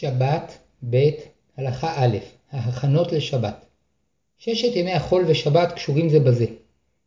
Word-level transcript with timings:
שבת, 0.00 0.58
ב', 0.90 1.10
הלכה 1.56 1.92
א', 1.96 2.16
ההכנות 2.52 3.12
לשבת. 3.12 3.66
ששת 4.38 4.76
ימי 4.76 4.92
החול 4.92 5.24
ושבת 5.26 5.72
קשורים 5.72 6.08
זה 6.08 6.20
בזה, 6.20 6.46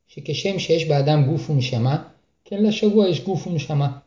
שכשם 0.08 0.60
שיש 0.60 0.88
באדם 0.88 1.26
גוף 1.26 1.50
ונשמה, 1.50 2.04
כן 2.46 2.64
לשבוע 2.64 3.10
יש 3.10 3.24
גוף 3.24 3.48
ונשמה. 3.48 3.98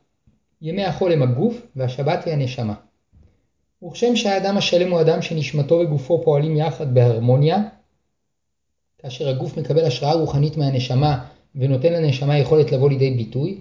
ימי 0.62 0.84
החול 0.84 1.12
הם 1.12 1.22
הגוף 1.22 1.66
והשבת 1.76 2.24
היא 2.24 2.34
הנשמה. 2.34 2.74
וכשם 3.84 4.16
שהאדם 4.16 4.56
השלם 4.56 4.90
הוא 4.90 5.00
אדם 5.00 5.22
שנשמתו 5.22 5.74
וגופו 5.74 6.22
פועלים 6.24 6.56
יחד 6.56 6.94
בהרמוניה, 6.94 7.58
כאשר 8.98 9.28
הגוף 9.28 9.58
מקבל 9.58 9.84
השראה 9.84 10.14
רוחנית 10.14 10.56
מהנשמה 10.56 11.24
ונותן 11.54 11.92
לנשמה 11.92 12.38
יכולת 12.38 12.72
לבוא 12.72 12.90
לידי 12.90 13.10
ביטוי, 13.10 13.58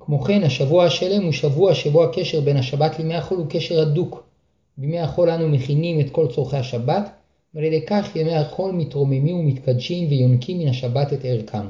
כמו 0.00 0.20
כן 0.20 0.42
השבוע 0.42 0.84
השלם 0.84 1.22
הוא 1.22 1.32
שבוע 1.32 1.74
שבו 1.74 2.04
הקשר 2.04 2.40
בין 2.40 2.56
השבת 2.56 2.98
לימי 2.98 3.14
החול 3.14 3.38
הוא 3.38 3.46
קשר 3.50 3.80
הדוק. 3.80 4.33
בימי 4.78 5.00
החול 5.00 5.30
אנו 5.30 5.48
מכינים 5.48 6.00
את 6.00 6.10
כל 6.10 6.26
צורכי 6.34 6.56
השבת, 6.56 7.10
ועל 7.54 7.64
ידי 7.64 7.86
כך 7.86 8.16
ימי 8.16 8.34
החול 8.34 8.72
מתרוממים 8.72 9.36
ומתקדשים 9.36 10.08
ויונקים 10.08 10.58
מן 10.58 10.68
השבת 10.68 11.12
את 11.12 11.24
ערכם. 11.24 11.66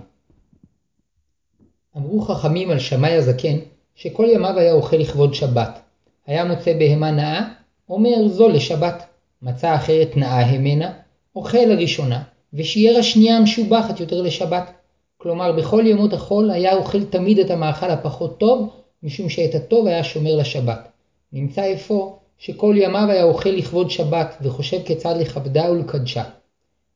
אמרו 1.97 2.21
חכמים 2.21 2.71
על 2.71 2.79
שמאי 2.79 3.13
הזקן, 3.13 3.57
שכל 3.95 4.27
ימיו 4.33 4.59
היה 4.59 4.73
אוכל 4.73 4.97
לכבוד 4.97 5.35
שבת. 5.35 5.81
היה 6.27 6.45
מוצא 6.45 6.73
בהמה 6.79 7.11
נאה, 7.11 7.49
אומר 7.89 8.29
זו 8.29 8.49
לשבת. 8.49 9.03
מצא 9.43 9.75
אחרת 9.75 10.17
נאה 10.17 10.41
המנה, 10.41 10.93
אוכל 11.37 11.59
לראשונה, 11.59 12.23
ושיער 12.55 12.99
השנייה 12.99 13.37
המשובחת 13.37 14.01
יותר 14.01 14.23
לשבת. 14.23 14.73
כלומר 15.17 15.53
בכל 15.53 15.85
ימות 15.87 16.13
החול 16.13 16.51
היה 16.51 16.75
אוכל 16.75 17.05
תמיד 17.05 17.39
את 17.39 17.51
המאכל 17.51 17.91
הפחות 17.91 18.39
טוב, 18.39 18.71
משום 19.03 19.29
שאת 19.29 19.55
הטוב 19.55 19.87
היה 19.87 20.05
שומר 20.05 20.37
לשבת. 20.37 20.89
נמצא 21.33 21.73
אפוא 21.75 22.13
שכל 22.39 22.75
ימיו 22.79 23.11
היה 23.11 23.25
אוכל 23.25 23.49
לכבוד 23.49 23.91
שבת, 23.91 24.37
וחושב 24.43 24.83
כיצד 24.83 25.15
לכבדה 25.21 25.71
ולקדשה. 25.71 26.25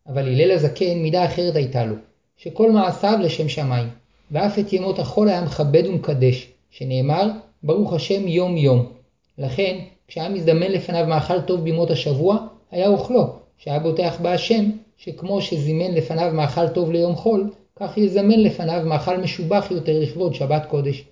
אבל 0.06 0.28
הלל 0.28 0.50
הזקן 0.50 0.98
מידה 0.98 1.24
אחרת 1.24 1.56
הייתה 1.56 1.84
לו, 1.84 1.94
שכל 2.36 2.72
מעשיו 2.72 3.18
לשם 3.22 3.48
שמיים, 3.48 3.88
ואף 4.30 4.58
את 4.58 4.72
ימות 4.72 4.98
החול 4.98 5.28
היה 5.28 5.44
מכבד 5.44 5.86
ומקדש, 5.86 6.48
שנאמר 6.70 7.30
ברוך 7.62 7.92
השם 7.92 8.28
יום 8.28 8.56
יום. 8.56 8.92
לכן 9.38 9.78
כשהיה 10.08 10.28
מזדמן 10.28 10.72
לפניו 10.72 11.06
מאכל 11.06 11.40
טוב 11.40 11.60
בימות 11.60 11.90
השבוע, 11.90 12.36
היה 12.70 12.88
אוכלו, 12.88 13.32
שהיה 13.58 13.78
בוטח 13.78 14.16
בהשם, 14.22 14.70
שכמו 14.98 15.42
שזימן 15.42 15.94
לפניו 15.94 16.30
מאכל 16.34 16.68
טוב 16.68 16.92
ליום 16.92 17.14
חול, 17.14 17.50
כך 17.76 17.98
יזמן 17.98 18.40
לפניו 18.40 18.82
מאכל 18.84 19.16
משובח 19.16 19.66
יותר 19.70 20.00
לכבוד 20.00 20.34
שבת 20.34 20.66
קודש. 20.66 21.04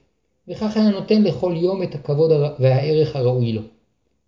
וכך 0.49 0.77
היה 0.77 0.91
נותן 0.91 1.23
לכל 1.23 1.55
יום 1.57 1.83
את 1.83 1.95
הכבוד 1.95 2.31
והערך 2.59 3.17
הראוי 3.17 3.53
לו. 3.53 3.63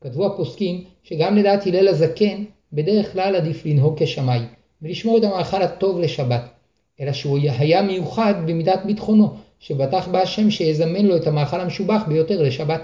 כתבו 0.00 0.26
הפוסקים 0.26 0.84
שגם 1.02 1.36
לדעת 1.36 1.66
הלל 1.66 1.88
הזקן, 1.88 2.44
בדרך 2.72 3.12
כלל 3.12 3.36
עדיף 3.36 3.66
לנהוג 3.66 4.02
כשמאי, 4.02 4.40
ולשמור 4.82 5.18
את 5.18 5.24
המאכל 5.24 5.62
הטוב 5.62 6.00
לשבת, 6.00 6.42
אלא 7.00 7.12
שהוא 7.12 7.38
היה 7.58 7.82
מיוחד 7.82 8.34
במידת 8.46 8.80
ביטחונו, 8.86 9.34
שבטח 9.60 10.08
בהשם 10.08 10.50
שיזמן 10.50 11.06
לו 11.06 11.16
את 11.16 11.26
המאכל 11.26 11.60
המשובח 11.60 12.02
ביותר 12.08 12.42
לשבת. 12.42 12.80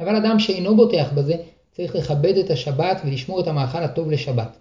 אבל 0.00 0.16
אדם 0.16 0.38
שאינו 0.38 0.76
בוטח 0.76 1.12
בזה, 1.14 1.36
צריך 1.72 1.96
לכבד 1.96 2.36
את 2.36 2.50
השבת 2.50 3.00
ולשמור 3.04 3.40
את 3.40 3.46
המאכל 3.46 3.78
הטוב 3.78 4.10
לשבת. 4.10 4.56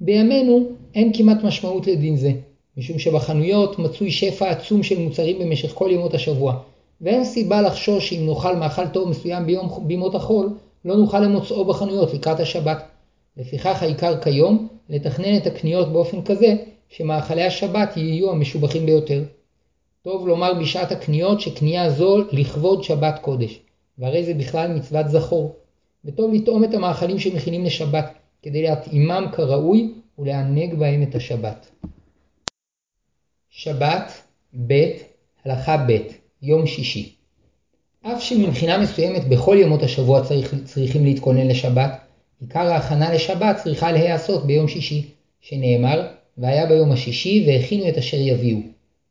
בימינו 0.00 0.68
אין 0.94 1.12
כמעט 1.14 1.44
משמעות 1.44 1.86
לדין 1.86 2.16
זה, 2.16 2.32
משום 2.76 2.98
שבחנויות 2.98 3.78
מצוי 3.78 4.10
שפע 4.10 4.50
עצום 4.50 4.82
של 4.82 4.98
מוצרים 4.98 5.38
במשך 5.38 5.72
כל 5.74 5.88
ימות 5.92 6.14
השבוע, 6.14 6.56
ואין 7.00 7.24
סיבה 7.24 7.62
לחשוש 7.62 8.08
שאם 8.08 8.26
נאכל 8.26 8.56
מאכל 8.56 8.88
טוב 8.88 9.08
מסוים 9.08 9.46
ביום, 9.46 9.68
בימות 9.86 10.14
החול, 10.14 10.50
לא 10.84 10.96
נוכל 10.96 11.20
למוצאו 11.20 11.64
בחנויות 11.64 12.14
לקראת 12.14 12.40
השבת. 12.40 12.84
לפיכך 13.36 13.82
העיקר 13.82 14.22
כיום 14.22 14.68
לתכנן 14.88 15.36
את 15.36 15.46
הקניות 15.46 15.92
באופן 15.92 16.22
כזה 16.22 16.56
שמאכלי 16.88 17.42
השבת 17.42 17.96
יהיו 17.96 18.30
המשובחים 18.30 18.86
ביותר. 18.86 19.24
טוב 20.02 20.28
לומר 20.28 20.54
בשעת 20.54 20.92
הקניות 20.92 21.40
שקנייה 21.40 21.90
זו 21.90 22.18
לכבוד 22.32 22.84
שבת 22.84 23.18
קודש, 23.22 23.60
והרי 23.98 24.24
זה 24.24 24.34
בכלל 24.34 24.72
מצוות 24.72 25.08
זכור. 25.08 25.56
וטוב 26.04 26.34
לטעום 26.34 26.64
את 26.64 26.74
המאכלים 26.74 27.18
שמכינים 27.18 27.64
לשבת, 27.64 28.14
כדי 28.42 28.62
להתאימם 28.62 29.26
כראוי 29.32 29.94
ולענג 30.18 30.74
בהם 30.74 31.02
את 31.02 31.14
השבת. 31.14 31.70
שבת, 33.50 34.12
ב', 34.66 34.90
הלכה 35.44 35.76
ב', 35.76 35.98
יום 36.42 36.66
שישי. 36.66 37.19
אף 38.02 38.22
שמבחינה 38.22 38.78
מסוימת 38.78 39.28
בכל 39.28 39.56
ימות 39.60 39.82
השבוע 39.82 40.24
צריך, 40.24 40.54
צריכים 40.64 41.04
להתכונן 41.04 41.46
לשבת, 41.46 41.90
עיקר 42.40 42.60
ההכנה 42.60 43.14
לשבת 43.14 43.56
צריכה 43.56 43.92
להיעשות 43.92 44.46
ביום 44.46 44.68
שישי, 44.68 45.06
שנאמר, 45.40 46.06
והיה 46.38 46.66
ביום 46.66 46.92
השישי 46.92 47.44
והכינו 47.46 47.88
את 47.88 47.98
אשר 47.98 48.16
יביאו. 48.20 48.58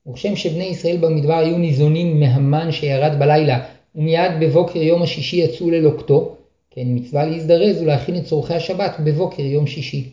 וכשם 0.08 0.36
שבני 0.36 0.64
ישראל 0.64 0.98
במדבר 0.98 1.34
היו 1.34 1.58
ניזונים 1.58 2.20
מהמן 2.20 2.72
שירד 2.72 3.20
בלילה, 3.20 3.60
ומיד 3.96 4.32
בבוקר 4.40 4.80
יום 4.82 5.02
השישי 5.02 5.36
יצאו 5.36 5.72
ללוקטו, 5.72 6.36
כן 6.72 6.84
מצווה 6.86 7.26
להזדרז 7.26 7.82
ולהכין 7.82 8.16
את 8.16 8.26
צורכי 8.26 8.54
השבת 8.54 8.96
בבוקר 9.00 9.44
יום 9.44 9.68
שישי. 9.68 10.10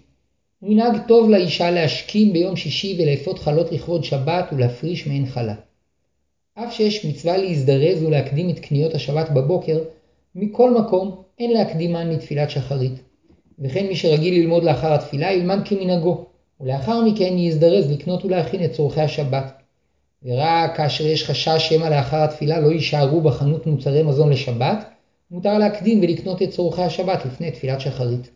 ומנהג 0.62 0.97
טוב 1.09 1.31
לאישה 1.31 1.70
להשכים 1.70 2.32
ביום 2.32 2.56
שישי 2.56 2.97
ולאפות 2.98 3.38
חלות 3.38 3.72
לכבוד 3.72 4.04
שבת 4.04 4.48
ולהפריש 4.53 5.06
מעין 5.06 5.26
חלה. 5.26 5.54
אף 6.58 6.72
שיש 6.72 7.06
מצווה 7.06 7.36
להזדרז 7.36 8.02
ולהקדים 8.02 8.50
את 8.50 8.58
קניות 8.58 8.94
השבת 8.94 9.30
בבוקר, 9.30 9.78
מכל 10.34 10.74
מקום 10.74 11.22
אין 11.38 11.52
להקדימן 11.52 12.10
לתפילת 12.10 12.50
שחרית. 12.50 12.92
וכן 13.58 13.86
מי 13.86 13.96
שרגיל 13.96 14.34
ללמוד 14.34 14.64
לאחר 14.64 14.94
התפילה 14.94 15.32
ילמד 15.32 15.58
כמנהגו, 15.64 16.24
ולאחר 16.60 17.00
מכן 17.00 17.38
יזדרז 17.38 17.90
לקנות 17.92 18.24
ולהכין 18.24 18.64
את 18.64 18.72
צורכי 18.72 19.00
השבת. 19.00 19.52
ורק 20.22 20.76
כאשר 20.76 21.06
יש 21.06 21.24
חשש 21.24 21.68
שמא 21.68 21.86
לאחר 21.86 22.16
התפילה 22.16 22.60
לא 22.60 22.72
יישארו 22.72 23.20
בחנות 23.20 23.66
מוצרי 23.66 24.02
מזון 24.02 24.30
לשבת, 24.30 24.84
מותר 25.30 25.58
להקדים 25.58 26.00
ולקנות 26.02 26.42
את 26.42 26.50
צורכי 26.50 26.82
השבת 26.82 27.26
לפני 27.26 27.50
תפילת 27.50 27.80
שחרית. 27.80 28.30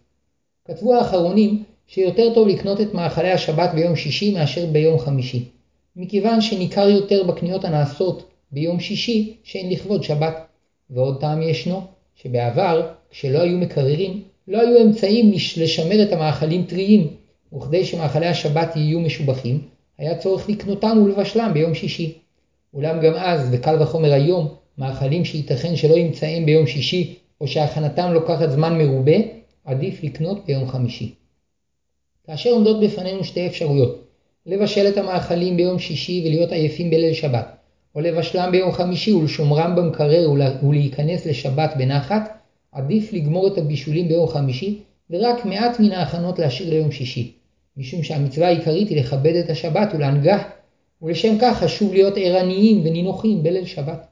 כתבו 0.65 0.95
האחרונים 0.95 1.63
שיותר 1.87 2.35
טוב 2.35 2.49
לקנות 2.49 2.81
את 2.81 2.95
מאכלי 2.95 3.31
השבת 3.31 3.71
ביום 3.75 3.97
שישי 3.97 4.35
מאשר 4.35 4.67
ביום 4.67 4.99
חמישי. 4.99 5.60
מכיוון 5.97 6.41
שניכר 6.41 6.89
יותר 6.89 7.23
בקניות 7.23 7.65
הנעשות 7.65 8.31
ביום 8.53 8.81
שישי 8.81 9.37
שהן 9.45 9.71
לכבוד 9.71 10.03
שבת. 10.03 10.47
ועוד 10.91 11.21
טעם 11.21 11.43
ישנו, 11.43 11.83
שבעבר, 12.15 12.89
כשלא 13.11 13.39
היו 13.39 13.59
מקררים, 13.59 14.23
לא 14.49 14.61
היו 14.61 14.83
אמצעים 14.83 15.33
לשמר 15.57 16.03
את 16.03 16.13
המאכלים 16.13 16.65
טריים, 16.65 17.07
וכדי 17.57 17.85
שמאכלי 17.85 18.27
השבת 18.27 18.77
יהיו 18.77 19.01
משובחים, 19.01 19.61
היה 19.99 20.19
צורך 20.19 20.49
לקנותם 20.49 21.03
ולבשלם 21.05 21.51
ביום 21.55 21.75
שישי. 21.75 22.19
אולם 22.75 23.01
גם 23.01 23.13
אז, 23.15 23.49
וקל 23.53 23.83
וחומר 23.83 24.13
היום, 24.13 24.55
מאכלים 24.79 25.25
שייתכן 25.25 25.77
שלא 25.77 25.95
ימצאים 25.95 26.47
ביום 26.47 26.67
שישי, 26.67 27.15
או 27.41 27.47
שהכנתם 27.49 28.13
לוקחת 28.13 28.51
זמן 28.51 28.79
מרובה, 28.79 29.17
עדיף 29.65 30.03
לקנות 30.03 30.47
ביום 30.47 30.69
חמישי. 30.69 31.15
כאשר 32.27 32.51
עומדות 32.51 32.81
בפנינו 32.81 33.25
שתי 33.25 33.47
אפשרויות, 33.47 34.05
לבשל 34.47 34.89
את 34.89 34.97
המאכלים 34.97 35.57
ביום 35.57 35.79
שישי 35.79 36.23
ולהיות 36.27 36.53
עייפים 36.53 36.91
בליל 36.91 37.15
שבת, 37.15 37.57
או 37.95 38.01
לבשלם 38.01 38.49
ביום 38.53 38.73
חמישי 38.73 39.13
ולשומרם 39.13 39.77
במקרר 39.77 40.31
ולהיכנס 40.63 41.27
לשבת 41.27 41.71
בנחת, 41.79 42.39
עדיף 42.73 43.13
לגמור 43.13 43.49
את 43.49 43.59
הבישולים 43.59 44.09
ביום 44.09 44.29
חמישי 44.29 44.79
ורק 45.11 45.45
מעט 45.45 45.81
מן 45.81 45.93
ההכנות 45.93 46.39
להשאיר 46.39 46.71
ליום 46.71 46.93
שישי, 46.93 47.33
משום 47.77 48.03
שהמצווה 48.03 48.47
העיקרית 48.47 48.89
היא 48.89 49.01
לכבד 49.01 49.35
את 49.35 49.51
השבת 49.51 49.89
ולהנגה, 49.95 50.43
ולשם 51.03 51.37
כך 51.41 51.59
חשוב 51.59 51.93
להיות 51.93 52.15
ערניים 52.17 52.81
ונינוחים 52.85 53.43
בליל 53.43 53.65
שבת. 53.65 54.07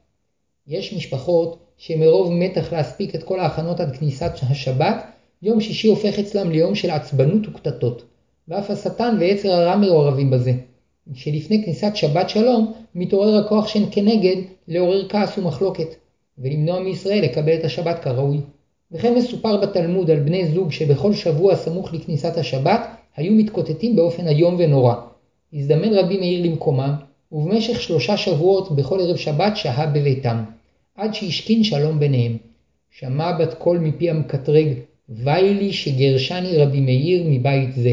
יש 0.66 0.92
משפחות 0.92 1.58
שמרוב 1.76 2.32
מתח 2.32 2.72
להספיק 2.72 3.14
את 3.14 3.22
כל 3.22 3.40
ההכנות 3.40 3.80
עד 3.80 3.96
כניסת 3.96 4.32
השבת, 4.42 5.04
יום 5.42 5.60
שישי 5.60 5.88
הופך 5.88 6.18
אצלם 6.18 6.50
ליום 6.50 6.74
של 6.74 6.90
עצבנות 6.90 7.48
וקטטות. 7.48 8.04
ואף 8.48 8.70
השטן 8.70 9.16
ויצר 9.18 9.52
הרע 9.52 9.76
מעורבים 9.76 10.30
בזה, 10.30 10.52
שלפני 11.14 11.64
כניסת 11.64 11.90
שבת 11.94 12.28
שלום 12.28 12.72
מתעורר 12.94 13.36
הכוח 13.36 13.68
שהן 13.68 13.84
כנגד 13.90 14.36
לעורר 14.68 15.08
כעס 15.08 15.38
ומחלוקת, 15.38 15.94
ולמנוע 16.38 16.80
מישראל 16.80 17.24
לקבל 17.24 17.54
את 17.54 17.64
השבת 17.64 17.98
כראוי. 17.98 18.40
וכן 18.92 19.14
מסופר 19.14 19.56
בתלמוד 19.56 20.10
על 20.10 20.20
בני 20.20 20.48
זוג 20.48 20.72
שבכל 20.72 21.12
שבוע 21.12 21.56
סמוך 21.56 21.94
לכניסת 21.94 22.36
השבת 22.36 22.80
היו 23.16 23.32
מתקוטטים 23.32 23.96
באופן 23.96 24.28
איום 24.28 24.56
ונורא. 24.58 24.94
הזדמן 25.52 25.94
רבי 25.94 26.18
מאיר 26.18 26.46
למקומם, 26.46 26.94
ובמשך 27.32 27.80
שלושה 27.80 28.16
שבועות 28.16 28.76
בכל 28.76 29.00
ערב 29.00 29.16
שבת 29.16 29.56
שהה 29.56 29.86
בביתם, 29.86 30.44
עד 30.96 31.14
שהשכין 31.14 31.64
שלום 31.64 31.98
ביניהם. 31.98 32.36
שמע 32.90 33.38
בת 33.38 33.54
קול 33.54 33.78
מפי 33.78 34.10
המקטרג, 34.10 34.68
ואי 35.08 35.54
לי 35.54 35.72
שגרשני 35.72 36.56
רבי 36.56 36.80
מאיר 36.80 37.24
מבית 37.26 37.74
זה. 37.74 37.92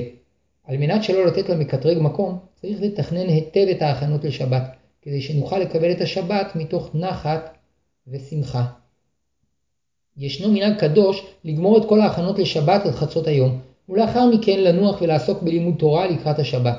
על 0.67 0.77
מנת 0.77 1.03
שלא 1.03 1.25
לתת 1.25 1.50
למקטרג 1.50 1.97
מקום, 2.01 2.39
צריך 2.56 2.81
לתכנן 2.81 3.29
היטב 3.29 3.67
את 3.71 3.81
ההכנות 3.81 4.23
לשבת, 4.23 4.63
כדי 5.01 5.21
שנוכל 5.21 5.59
לקבל 5.59 5.91
את 5.91 6.01
השבת 6.01 6.56
מתוך 6.56 6.95
נחת 6.95 7.57
ושמחה. 8.07 8.65
ישנו 10.17 10.51
מנהג 10.51 10.79
קדוש 10.79 11.25
לגמור 11.44 11.77
את 11.77 11.89
כל 11.89 12.01
ההכנות 12.01 12.39
לשבת 12.39 12.85
עד 12.85 12.91
חצות 12.91 13.27
היום, 13.27 13.59
ולאחר 13.89 14.25
מכן 14.25 14.59
לנוח 14.59 15.01
ולעסוק 15.01 15.41
בלימוד 15.41 15.75
תורה 15.79 16.07
לקראת 16.07 16.39
השבת. 16.39 16.77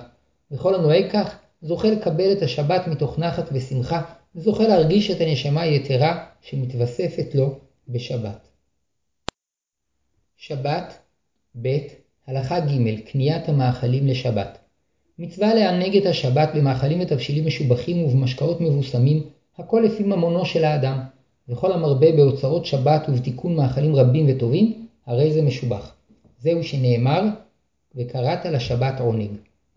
וכל 0.50 0.74
הנוהג 0.74 1.10
כך, 1.12 1.38
זוכה 1.62 1.90
לקבל 1.90 2.32
את 2.32 2.42
השבת 2.42 2.86
מתוך 2.86 3.18
נחת 3.18 3.48
ושמחה, 3.52 4.02
וזוכה 4.34 4.68
להרגיש 4.68 5.10
את 5.10 5.20
הנשמה 5.20 5.60
היתרה 5.60 6.26
שמתווספת 6.42 7.34
לו 7.34 7.58
בשבת. 7.88 8.48
שבת 10.36 10.98
ב. 11.62 11.68
הלכה 12.28 12.60
ג' 12.60 13.00
קניית 13.00 13.48
המאכלים 13.48 14.06
לשבת 14.06 14.58
מצווה 15.18 15.54
לענג 15.54 15.96
את 15.96 16.06
השבת 16.06 16.50
במאכלים 16.54 17.00
ותבשילים 17.00 17.46
משובחים 17.46 18.04
ובמשקאות 18.04 18.60
מבוסמים, 18.60 19.22
הכל 19.58 19.82
לפי 19.86 20.02
ממונו 20.02 20.44
של 20.44 20.64
האדם, 20.64 20.98
וכל 21.48 21.72
המרבה 21.72 22.12
בהוצאות 22.12 22.66
שבת 22.66 23.06
ובתיקון 23.08 23.56
מאכלים 23.56 23.96
רבים 23.96 24.26
וטובים, 24.28 24.86
הרי 25.06 25.32
זה 25.32 25.42
משובח. 25.42 25.94
זהו 26.38 26.62
שנאמר, 26.62 27.22
וקראת 27.96 28.46
לשבת 28.46 29.00
עונג. 29.00 29.30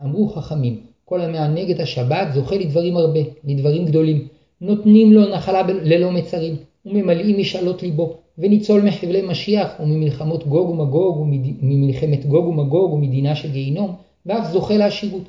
אמרו 0.03 0.27
חכמים, 0.29 0.79
כל 1.05 1.21
המענג 1.21 1.71
את 1.71 1.79
השבת 1.79 2.27
זוכה 2.33 2.55
לדברים 2.55 2.97
הרבה, 2.97 3.19
לדברים 3.43 3.85
גדולים. 3.85 4.27
נותנים 4.61 5.13
לו 5.13 5.29
נחלה 5.29 5.61
ללא 5.83 6.11
מצרים, 6.11 6.55
וממלאים 6.85 7.39
משאלות 7.39 7.83
ליבו, 7.83 8.17
וניצול 8.39 8.81
מחבלי 8.81 9.21
משיח, 9.21 9.71
וממלחמות 9.79 10.47
גוג 10.47 10.69
ומגוג, 10.69 11.19
וממלחמת 11.19 12.25
גוג 12.25 12.47
ומגוג, 12.47 12.93
ומדינה 12.93 13.35
של 13.35 13.51
גיהינום, 13.51 13.95
ואף 14.25 14.51
זוכה 14.51 14.77
לעשירות. 14.77 15.23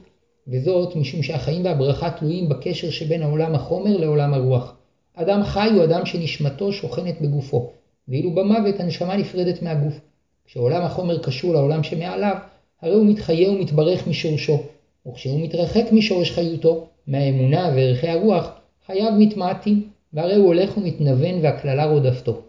וזאת 0.49 0.97
משום 0.97 1.23
שהחיים 1.23 1.65
והברכה 1.65 2.11
תלויים 2.11 2.49
בקשר 2.49 2.91
שבין 2.91 3.23
העולם 3.23 3.55
החומר 3.55 3.97
לעולם 3.97 4.35
הרוח. 4.35 4.75
אדם 5.15 5.43
חי 5.43 5.69
הוא 5.75 5.85
אדם 5.85 6.07
שנשמתו 6.07 6.73
שוכנת 6.73 7.21
בגופו, 7.21 7.71
ואילו 8.09 8.31
במוות 8.31 8.81
הנשמה 8.81 9.17
נפרדת 9.17 9.62
מהגוף. 9.62 10.01
כשעולם 10.45 10.83
החומר 10.83 11.19
קשור 11.19 11.53
לעולם 11.55 11.83
שמעליו, 11.83 12.37
הרי 12.83 12.95
הוא 12.95 13.07
מתחיה 13.07 13.51
ומתברך 13.51 14.07
משורשו, 14.07 14.62
וכשהוא 15.09 15.41
מתרחק 15.41 15.93
משורש 15.93 16.31
חיותו, 16.31 16.87
מהאמונה 17.07 17.73
וערכי 17.77 18.09
הרוח, 18.09 18.51
חייו 18.87 19.12
מתמעטים, 19.19 19.89
והרי 20.12 20.35
הוא 20.35 20.47
הולך 20.47 20.77
ומתנוון 20.77 21.39
והקללה 21.43 21.85
רודפתו. 21.85 22.43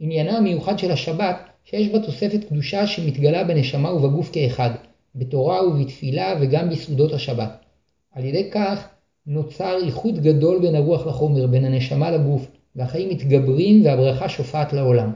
עניינה 0.00 0.38
המיוחד 0.38 0.78
של 0.78 0.90
השבת, 0.90 1.36
שיש 1.64 1.88
בה 1.88 1.98
תוספת 2.02 2.44
קדושה 2.44 2.86
שמתגלה 2.86 3.44
בנשמה 3.44 3.92
ובגוף 3.92 4.30
כאחד, 4.32 4.70
בתורה 5.14 5.66
ובתפילה 5.66 6.34
וגם 6.40 6.70
בסעודות 6.70 7.12
השבת. 7.12 7.64
על 8.12 8.24
ידי 8.24 8.50
כך 8.50 8.88
נוצר 9.26 9.76
איחוד 9.84 10.18
גדול 10.18 10.58
בין 10.58 10.74
הרוח 10.74 11.06
לחומר, 11.06 11.46
בין 11.46 11.64
הנשמה 11.64 12.10
לגוף, 12.10 12.46
והחיים 12.76 13.08
מתגברים 13.08 13.84
והברכה 13.84 14.28
שופעת 14.28 14.72
לעולם. 14.72 15.12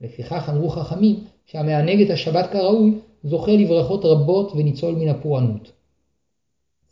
לפיכך 0.00 0.48
אמרו 0.48 0.68
חכמים 0.68 1.16
שהמענג 1.46 2.02
את 2.02 2.10
השבת 2.10 2.50
כראוי, 2.52 2.94
זוכה 3.24 3.52
לברכות 3.52 4.04
רבות 4.04 4.52
וניצול 4.52 4.94
מן 4.94 5.08
הפורענות. 5.08 5.72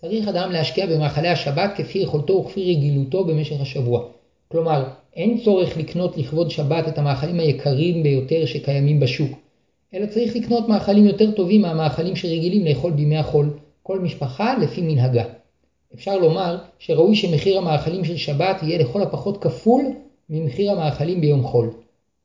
צריך 0.00 0.28
אדם 0.28 0.52
להשקיע 0.52 0.86
במאכלי 0.86 1.28
השבת 1.28 1.70
כפי 1.76 1.98
יכולתו 1.98 2.32
וכפי 2.32 2.74
רגילותו 2.74 3.24
במשך 3.24 3.60
השבוע. 3.60 4.04
כלומר, 4.48 4.84
אין 5.16 5.40
צורך 5.44 5.76
לקנות 5.76 6.16
לכבוד 6.18 6.50
שבת 6.50 6.88
את 6.88 6.98
המאכלים 6.98 7.40
היקרים 7.40 8.02
ביותר 8.02 8.46
שקיימים 8.46 9.00
בשוק, 9.00 9.38
אלא 9.94 10.06
צריך 10.06 10.36
לקנות 10.36 10.68
מאכלים 10.68 11.06
יותר 11.06 11.30
טובים 11.30 11.62
מהמאכלים 11.62 12.16
שרגילים 12.16 12.66
לאכול 12.66 12.92
בימי 12.92 13.16
החול, 13.16 13.50
כל 13.82 13.98
משפחה 14.00 14.58
לפי 14.58 14.82
מנהגה. 14.82 15.24
אפשר 15.94 16.18
לומר 16.18 16.58
שראוי 16.78 17.16
שמחיר 17.16 17.58
המאכלים 17.58 18.04
של 18.04 18.16
שבת 18.16 18.62
יהיה 18.62 18.78
לכל 18.78 19.02
הפחות 19.02 19.42
כפול 19.42 19.82
ממחיר 20.30 20.72
המאכלים 20.72 21.20
ביום 21.20 21.42
חול. 21.42 21.70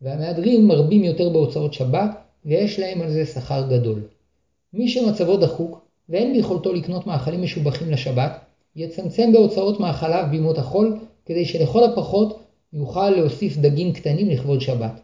והמהדרים 0.01 0.67
מרבים 0.67 1.03
יותר 1.03 1.29
בהוצאות 1.29 1.73
שבת, 1.73 2.09
ויש 2.45 2.79
להם 2.79 3.01
על 3.01 3.11
זה 3.11 3.25
שכר 3.25 3.67
גדול. 3.69 4.01
מי 4.73 4.87
שמצבו 4.87 5.37
דחוק, 5.37 5.81
ואין 6.09 6.33
ביכולתו 6.33 6.73
לקנות 6.73 7.07
מאכלים 7.07 7.41
משובחים 7.41 7.91
לשבת, 7.91 8.39
יצמצם 8.75 9.31
בהוצאות 9.33 9.79
מאכליו 9.79 10.27
בימות 10.31 10.57
החול, 10.57 10.97
כדי 11.25 11.45
שלכל 11.45 11.83
הפחות 11.83 12.39
יוכל 12.75 13.09
להוסיף 13.09 13.57
דגים 13.57 13.93
קטנים 13.93 14.29
לכבוד 14.29 14.61
שבת. 14.61 15.01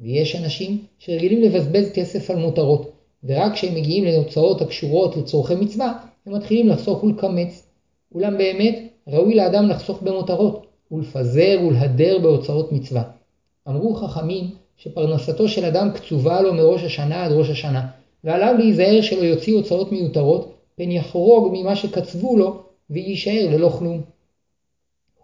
ויש 0.00 0.36
אנשים 0.36 0.78
שרגילים 0.98 1.42
לבזבז 1.42 1.90
כסף 1.94 2.30
על 2.30 2.36
מותרות, 2.36 2.92
ורק 3.24 3.52
כשהם 3.52 3.74
מגיעים 3.74 4.04
להוצאות 4.04 4.62
הקשורות 4.62 5.16
לצורכי 5.16 5.54
מצווה, 5.54 5.98
הם 6.26 6.34
מתחילים 6.34 6.68
לחסוך 6.68 7.04
ולקמץ. 7.04 7.66
אולם 8.14 8.38
באמת, 8.38 8.78
ראוי 9.08 9.34
לאדם 9.34 9.68
לחסוך 9.68 10.02
במותרות, 10.02 10.66
ולפזר 10.90 11.60
ולהדר 11.68 12.18
בהוצאות 12.18 12.72
מצווה. 12.72 13.02
אמרו 13.68 13.94
חכמים 13.94 14.50
שפרנסתו 14.76 15.48
של 15.48 15.64
אדם 15.64 15.90
קצובה 15.94 16.40
לו 16.40 16.54
מראש 16.54 16.82
השנה 16.82 17.24
עד 17.24 17.32
ראש 17.32 17.50
השנה, 17.50 17.86
ועליו 18.24 18.54
להיזהר 18.58 19.00
שלא 19.00 19.24
יוציא 19.24 19.54
הוצאות 19.54 19.92
מיותרות, 19.92 20.54
פן 20.76 20.90
יחרוג 20.90 21.52
ממה 21.52 21.76
שקצבו 21.76 22.36
לו, 22.36 22.62
ויישאר 22.90 23.48
ללא 23.50 23.68
כלום. 23.68 24.00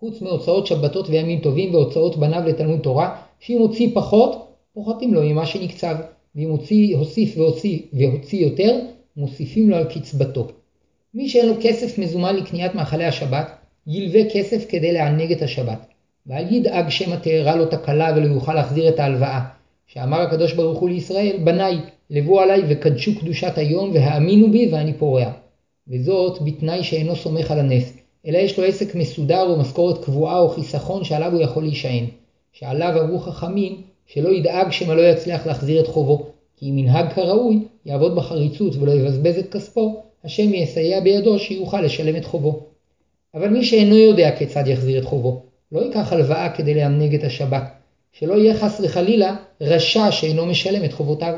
חוץ 0.00 0.22
מהוצאות 0.22 0.66
שבתות 0.66 1.08
וימים 1.08 1.40
טובים 1.40 1.74
והוצאות 1.74 2.16
בניו 2.16 2.42
לתלמוד 2.46 2.80
תורה, 2.80 3.16
שאם 3.40 3.58
הוציא 3.58 3.88
פחות, 3.94 4.48
פוחתים 4.74 5.14
לו 5.14 5.22
ממה 5.22 5.46
שנקצב, 5.46 5.96
ואם 6.34 6.50
הוציא, 6.50 6.96
הוסיף 6.96 7.36
והוציא 7.36 7.78
והוציא 7.92 8.46
יותר, 8.46 8.78
מוסיפים 9.16 9.70
לו 9.70 9.76
על 9.76 9.84
קצבתו. 9.84 10.46
מי 11.14 11.28
שאין 11.28 11.48
לו 11.48 11.54
כסף 11.62 11.98
מזומן 11.98 12.36
לקניית 12.36 12.74
מאכלי 12.74 13.04
השבת, 13.04 13.50
ילווה 13.86 14.30
כסף 14.32 14.66
כדי 14.68 14.92
לענג 14.92 15.32
את 15.32 15.42
השבת. 15.42 15.86
ואל 16.26 16.54
ידאג 16.54 16.88
שמא 16.88 17.16
תארה 17.16 17.56
לו 17.56 17.66
תקלה 17.66 18.12
ולא 18.16 18.26
יוכל 18.26 18.54
להחזיר 18.54 18.88
את 18.88 19.00
ההלוואה. 19.00 19.40
שאמר 19.86 20.20
הקדוש 20.20 20.52
ברוך 20.52 20.78
הוא 20.78 20.88
לישראל, 20.88 21.36
בניי, 21.44 21.78
לבו 22.10 22.40
עליי 22.40 22.62
וקדשו 22.68 23.20
קדושת 23.20 23.58
היום 23.58 23.90
והאמינו 23.94 24.50
בי 24.50 24.68
ואני 24.72 24.92
פורע. 24.92 25.30
וזאת 25.88 26.42
בתנאי 26.42 26.84
שאינו 26.84 27.16
סומך 27.16 27.50
על 27.50 27.58
הנס, 27.58 27.99
אלא 28.26 28.38
יש 28.38 28.58
לו 28.58 28.64
עסק 28.64 28.94
מסודר 28.94 29.42
או 29.42 29.58
משכורת 29.58 30.04
קבועה 30.04 30.38
או 30.38 30.48
חיסכון 30.48 31.04
שעליו 31.04 31.32
הוא 31.32 31.42
יכול 31.42 31.62
להישען. 31.62 32.04
שעליו 32.52 33.00
אמרו 33.00 33.18
חכמים 33.18 33.82
שלא 34.06 34.28
ידאג 34.28 34.70
שמא 34.70 34.92
לא 34.92 35.02
יצליח 35.02 35.46
להחזיר 35.46 35.80
את 35.80 35.86
חובו, 35.86 36.26
כי 36.56 36.70
אם 36.70 36.78
ינהג 36.78 37.12
כראוי, 37.12 37.58
יעבוד 37.86 38.16
בחריצות 38.16 38.76
ולא 38.76 38.92
יבזבז 38.92 39.38
את 39.38 39.52
כספו, 39.52 40.02
השם 40.24 40.54
יסייע 40.54 41.00
בידו 41.00 41.38
שיוכל 41.38 41.80
לשלם 41.80 42.16
את 42.16 42.24
חובו. 42.24 42.60
אבל 43.34 43.48
מי 43.48 43.64
שאינו 43.64 43.96
יודע 43.96 44.36
כיצד 44.36 44.66
יחזיר 44.66 44.98
את 44.98 45.04
חובו, 45.04 45.42
לא 45.72 45.80
ייקח 45.80 46.12
הלוואה 46.12 46.50
כדי 46.50 46.74
לענג 46.74 47.14
את 47.14 47.24
השבת, 47.24 47.64
שלא 48.12 48.34
יהיה 48.34 48.54
חס 48.54 48.80
וחלילה 48.84 49.36
רשע 49.60 50.12
שאינו 50.12 50.46
משלם 50.46 50.84
את 50.84 50.92
חובותיו, 50.92 51.34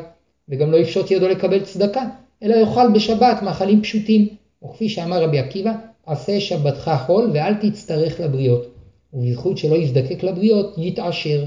וגם 0.48 0.70
לא 0.70 0.76
יפשוט 0.76 1.10
ידו 1.10 1.28
לקבל 1.28 1.64
צדקה, 1.64 2.04
אלא 2.42 2.54
יאכל 2.54 2.90
בשבת 2.94 3.42
מאכלים 3.42 3.82
פשוטים, 3.82 4.28
וכפי 4.64 4.88
שאמר 4.88 5.22
רבי 5.22 5.38
עקיבא, 5.38 5.72
עשה 6.06 6.40
שבתך 6.40 6.90
חול 7.06 7.30
ואל 7.34 7.54
תצטרך 7.54 8.20
לבריות, 8.20 8.74
ובזכות 9.12 9.58
שלא 9.58 9.76
יזדקק 9.76 10.22
לבריות, 10.22 10.74
יתעשר. 10.78 11.44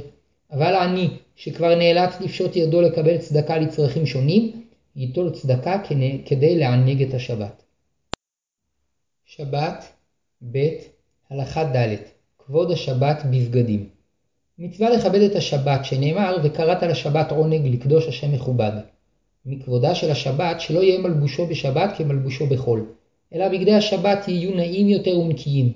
אבל 0.52 0.76
עני, 0.76 1.10
שכבר 1.36 1.76
נאלץ 1.76 2.22
לפשוט 2.22 2.56
ידו 2.56 2.82
לקבל 2.82 3.18
צדקה 3.18 3.58
לצרכים 3.58 4.06
שונים, 4.06 4.66
ייטול 4.96 5.30
צדקה 5.30 5.82
כדי 6.26 6.58
לענג 6.58 7.04
את 7.04 7.14
השבת. 7.14 7.64
שבת 9.26 9.86
ב. 10.52 10.58
הלכה 11.30 11.64
ד' 11.64 11.96
כבוד 12.38 12.72
השבת 12.72 13.24
בבגדים 13.26 13.90
מצווה 14.60 14.90
לכבד 14.90 15.22
את 15.22 15.36
השבת 15.36 15.86
שנאמר 15.86 16.38
וקראת 16.44 16.84
לשבת 16.84 17.32
עונג 17.32 17.68
לקדוש 17.68 18.08
השם 18.08 18.34
מכובד. 18.34 18.72
מכבודה 19.46 19.96
של 19.96 20.12
השבת 20.12 20.62
שלא 20.62 20.80
יהיה 20.80 21.00
מלבושו 21.00 21.46
בשבת 21.46 21.98
כמלבושו 21.98 22.46
בחול, 22.46 22.86
אלא 23.34 23.50
בגדי 23.50 23.74
השבת 23.74 24.28
יהיו 24.28 24.56
נעים 24.56 24.90
יותר 24.90 25.20
ונקיים. 25.20 25.72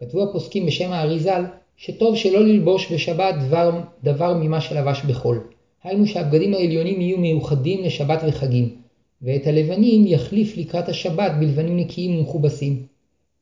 כתבו 0.00 0.22
הפוסקים 0.22 0.66
בשם 0.66 0.92
האריזל 0.92 1.44
שטוב 1.76 2.16
שלא 2.16 2.44
ללבוש 2.44 2.92
בשבת 2.92 3.34
דבר, 3.34 3.80
דבר 4.04 4.34
ממה 4.34 4.60
שלבש 4.60 5.02
בחול. 5.08 5.40
היינו 5.84 6.06
שהבגדים 6.06 6.54
העליונים 6.54 7.00
יהיו 7.00 7.18
מיוחדים 7.18 7.84
לשבת 7.84 8.22
וחגים, 8.28 8.74
ואת 9.22 9.46
הלבנים 9.46 10.06
יחליף 10.06 10.56
לקראת 10.56 10.88
השבת 10.88 11.32
בלבנים 11.40 11.76
נקיים 11.76 12.18
ומכובסים. 12.18 12.82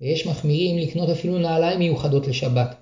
ויש 0.00 0.26
מחמירים 0.26 0.78
לקנות 0.78 1.08
אפילו 1.10 1.38
נעליים 1.38 1.78
מיוחדות 1.78 2.28
לשבת. 2.28 2.74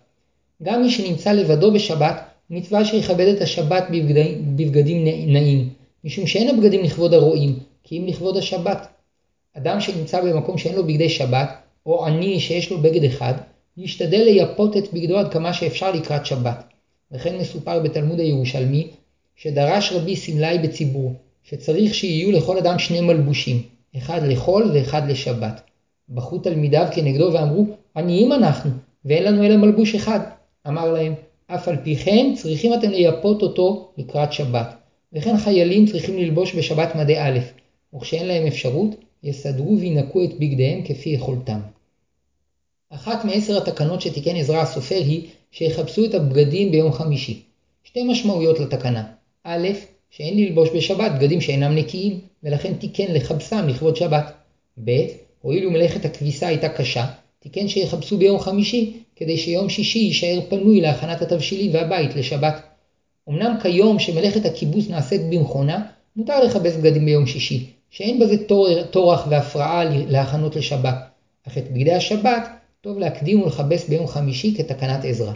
גם 0.63 0.83
מי 0.83 0.91
שנמצא 0.91 1.33
לבדו 1.33 1.73
בשבת, 1.73 2.23
מצווה 2.51 2.85
שיכבד 2.85 3.27
את 3.37 3.41
השבת 3.43 3.85
בבגדים, 3.91 4.57
בבגדים 4.57 5.05
נעים, 5.05 5.69
משום 6.05 6.27
שאין 6.27 6.49
הבגדים 6.49 6.83
לכבוד 6.83 7.15
הרועים, 7.15 7.59
כי 7.85 7.99
אם 7.99 8.07
לכבוד 8.07 8.37
השבת. 8.37 8.96
אדם 9.59 9.81
שנמצא 9.81 10.21
במקום 10.21 10.59
שאין 10.59 10.75
לו 10.75 10.85
בגדי 10.85 11.09
שבת, 11.09 11.51
או 11.87 12.07
עני 12.07 12.41
שיש 12.41 12.71
לו 12.71 12.79
בגד 12.79 13.05
אחד, 13.05 13.35
ישתדל 13.77 14.25
לייפות 14.25 14.77
את 14.77 14.93
בגדו 14.93 15.19
עד 15.19 15.33
כמה 15.33 15.53
שאפשר 15.53 15.93
לקראת 15.93 16.27
שבת. 16.27 16.65
וכן 17.13 17.37
מסופר 17.39 17.81
בתלמוד 17.81 18.21
הירושלמי, 18.21 18.89
שדרש 19.37 19.93
רבי 19.93 20.17
סמלי 20.17 20.59
בציבור, 20.59 21.13
שצריך 21.45 21.95
שיהיו 21.95 22.33
לכל 22.33 22.59
אדם 22.59 22.79
שני 22.79 23.01
מלבושים, 23.01 23.63
אחד 23.97 24.21
לחול 24.23 24.71
ואחד 24.75 25.11
לשבת. 25.11 25.61
בכו 26.09 26.39
תלמידיו 26.39 26.87
כנגדו 26.93 27.31
ואמרו, 27.33 27.67
עניים 27.97 28.33
אנחנו, 28.33 28.71
ואין 29.05 29.25
לנו 29.25 29.45
אלא 29.45 29.57
מלבוש 29.57 29.95
אחד. 29.95 30.21
אמר 30.69 30.93
להם, 30.93 31.15
אף 31.47 31.69
על 31.69 31.77
פי 31.77 31.97
כן 31.97 32.33
צריכים 32.37 32.75
אתם 32.75 32.91
לייפות 32.91 33.43
אותו 33.43 33.89
לקראת 33.99 34.33
שבת, 34.33 34.75
וכן 35.13 35.37
חיילים 35.37 35.87
צריכים 35.87 36.19
ללבוש 36.19 36.55
בשבת 36.55 36.95
מדי 36.95 37.19
א', 37.19 37.39
וכשאין 37.95 38.27
להם 38.27 38.47
אפשרות, 38.47 39.06
יסדרו 39.27 39.79
וינקו 39.79 40.25
את 40.25 40.39
בגדיהם 40.39 40.83
כפי 40.85 41.09
יכולתם. 41.09 41.61
אחת 42.91 43.25
מעשר 43.25 43.57
התקנות 43.57 44.01
שתיקן 44.01 44.37
עזרא 44.37 44.61
הסופר 44.61 44.95
היא 45.05 45.27
שיחפשו 45.51 46.05
את 46.05 46.15
הבגדים 46.15 46.71
ביום 46.71 46.93
חמישי. 46.93 47.43
שתי 47.85 48.03
משמעויות 48.03 48.61
לתקנה. 48.61 49.05
א', 49.45 49.69
שאין 50.11 50.39
ללבוש 50.39 50.69
בשבת 50.77 51.13
בגדים 51.13 51.41
שאינם 51.41 51.75
נקיים, 51.75 52.21
ולכן 52.43 52.75
תיקן 52.75 53.15
לחפשם 53.15 53.69
לכבוד 53.69 53.97
שבת. 53.97 54.33
ב', 54.85 54.91
הואיל 55.41 55.67
ומלאכת 55.67 56.05
הכביסה 56.05 56.47
הייתה 56.47 56.69
קשה, 56.69 57.07
תיקן 57.39 57.69
שיחפשו 57.69 58.19
ביום 58.19 58.39
חמישי, 58.39 58.93
כדי 59.17 59.39
שיום 59.39 59.69
שישי 59.69 59.99
יישאר 59.99 60.41
פנוי 60.49 60.81
להכנת 60.81 61.23
התבשילים 61.23 61.75
והבית 61.75 62.17
לשבת. 62.17 62.63
אמנם 63.29 63.57
כיום 63.63 63.99
שמלאכת 63.99 64.47
הכיבוס 64.47 64.89
נעשית 64.89 65.21
במכונה, 65.31 65.87
מותר 66.17 66.45
לכבס 66.45 66.77
בגדים 66.77 67.05
ביום 67.05 67.27
שישי, 67.27 67.76
שאין 67.91 68.19
בזה 68.19 68.37
טורח 68.91 69.27
והפרעה 69.31 69.85
להכנות 69.85 70.57
לשבת, 70.57 70.95
אך 71.49 71.59
את 71.59 71.71
בגדי 71.71 71.95
השבת 71.95 72.49
טוב 72.81 72.99
להקדים 72.99 73.43
ולכבס 73.43 73.89
ביום 73.89 74.07
חמישי 74.07 74.55
כתקנת 74.57 75.05
עזרא. 75.05 75.33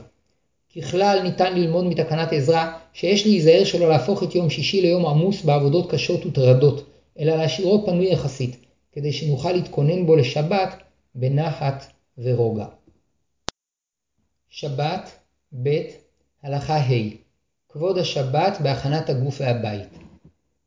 ככלל 0.76 1.20
ניתן 1.22 1.54
ללמוד 1.54 1.84
מתקנת 1.84 2.32
עזרא 2.32 2.72
שיש 2.92 3.26
להיזהר 3.26 3.64
שלא 3.64 3.88
להפוך 3.88 4.22
את 4.22 4.34
יום 4.34 4.50
שישי 4.50 4.80
ליום 4.80 5.06
עמוס 5.06 5.42
בעבודות 5.42 5.90
קשות 5.90 6.26
וטרדות, 6.26 6.86
אלא 7.18 7.36
להשאירו 7.36 7.86
פנוי 7.86 8.12
יחסית, 8.12 8.56
כדי 8.92 9.12
שנוכל 9.12 9.52
להתכונן 9.52 10.06
בו 10.06 10.16
לשבת 10.16 10.74
בנחת 11.14 11.92
ורוגע. 12.18 12.66
שבת 14.48 15.10
ב' 15.62 15.82
הלכה 16.42 16.76
ה' 16.76 17.10
כבוד 17.68 17.98
השבת 17.98 18.58
בהכנת 18.62 19.10
הגוף 19.10 19.40
והבית. 19.40 20.09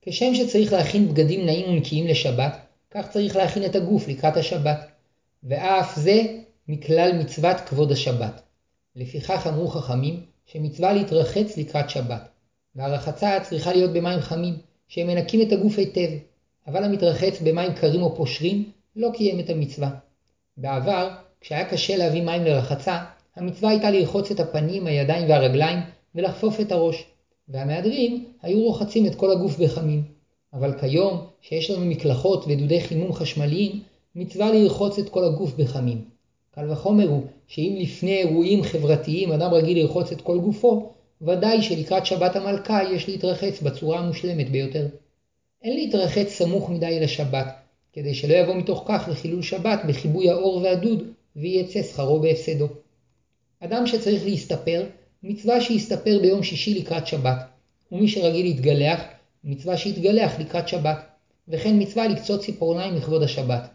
כשם 0.05 0.35
שצריך 0.35 0.73
להכין 0.73 1.07
בגדים 1.07 1.45
נעים 1.45 1.69
ונקיים 1.69 2.07
לשבת, 2.07 2.57
כך 2.91 3.09
צריך 3.09 3.35
להכין 3.35 3.65
את 3.65 3.75
הגוף 3.75 4.07
לקראת 4.07 4.37
השבת. 4.37 4.87
ואף 5.43 5.95
זה 5.95 6.21
מכלל 6.67 7.11
מצוות 7.19 7.57
כבוד 7.59 7.91
השבת. 7.91 8.41
לפיכך 8.95 9.47
אמרו 9.47 9.67
חכמים 9.67 10.19
שמצווה 10.45 10.93
להתרחץ 10.93 11.57
לקראת 11.57 11.89
שבת, 11.89 12.29
והרחצה 12.75 13.39
צריכה 13.43 13.73
להיות 13.73 13.93
במים 13.93 14.19
חמים, 14.19 14.57
שהם 14.87 15.07
מנקים 15.07 15.41
את 15.41 15.51
הגוף 15.51 15.77
היטב, 15.77 16.09
אבל 16.67 16.83
המתרחץ 16.83 17.41
במים 17.41 17.73
קרים 17.73 18.01
או 18.01 18.15
פושרים 18.15 18.71
לא 18.95 19.09
קיים 19.13 19.39
את 19.39 19.49
המצווה. 19.49 19.89
בעבר, 20.57 21.09
כשהיה 21.41 21.69
קשה 21.69 21.97
להביא 21.97 22.23
מים 22.23 22.43
לרחצה, 22.43 23.03
המצווה 23.35 23.69
הייתה 23.69 23.91
לרחוץ 23.91 24.31
את 24.31 24.39
הפנים, 24.39 24.87
הידיים 24.87 25.29
והרגליים 25.29 25.79
ולחפוף 26.15 26.59
את 26.59 26.71
הראש, 26.71 27.05
והמהדרים 27.49 28.25
היו 28.41 28.63
רוחצים 28.63 29.05
את 29.05 29.15
כל 29.15 29.31
הגוף 29.31 29.59
בחמים. 29.59 30.03
אבל 30.53 30.79
כיום, 30.79 31.25
שיש 31.41 31.71
לנו 31.71 31.85
מקלחות 31.85 32.45
ודודי 32.47 32.81
חימום 32.81 33.13
חשמליים, 33.13 33.81
מצווה 34.15 34.51
לרחוץ 34.51 34.99
את 34.99 35.09
כל 35.09 35.23
הגוף 35.23 35.53
בחמים. 35.53 36.01
קל 36.51 36.71
וחומר 36.71 37.07
הוא 37.07 37.23
שאם 37.47 37.77
לפני 37.79 38.17
אירועים 38.17 38.63
חברתיים 38.63 39.31
אדם 39.31 39.53
רגיל 39.53 39.77
לרחוץ 39.77 40.11
את 40.11 40.21
כל 40.21 40.39
גופו, 40.39 40.91
ודאי 41.21 41.61
שלקראת 41.61 42.05
שבת 42.05 42.35
המלכה 42.35 42.79
יש 42.93 43.09
להתרחץ 43.09 43.61
בצורה 43.61 43.99
המושלמת 43.99 44.49
ביותר. 44.49 44.87
אין 45.61 45.75
להתרחץ 45.75 46.27
סמוך 46.27 46.69
מדי 46.69 46.99
לשבת, 46.99 47.47
כדי 47.93 48.13
שלא 48.13 48.33
יבוא 48.33 48.55
מתוך 48.55 48.83
כך 48.87 49.07
לחילול 49.11 49.41
שבת 49.41 49.79
בכיבוי 49.87 50.29
האור 50.29 50.57
והדוד, 50.57 51.03
ויצא 51.35 51.83
שכרו 51.83 52.19
בהפסדו. 52.19 52.67
אדם 53.59 53.87
שצריך 53.87 54.25
להסתפר, 54.25 54.85
מצווה 55.23 55.61
שיסתפר 55.61 56.19
ביום 56.21 56.43
שישי 56.43 56.79
לקראת 56.79 57.07
שבת, 57.07 57.37
ומי 57.91 58.07
שרגיל 58.07 58.45
להתגלח, 58.45 59.01
מצווה 59.43 59.77
שיתגלח 59.77 60.39
לקראת 60.39 60.67
שבת, 60.67 61.05
וכן 61.47 61.81
מצווה 61.81 62.07
לקצות 62.07 62.41
ציפורניים 62.41 62.95
לכבוד 62.95 63.23
השבת. 63.23 63.69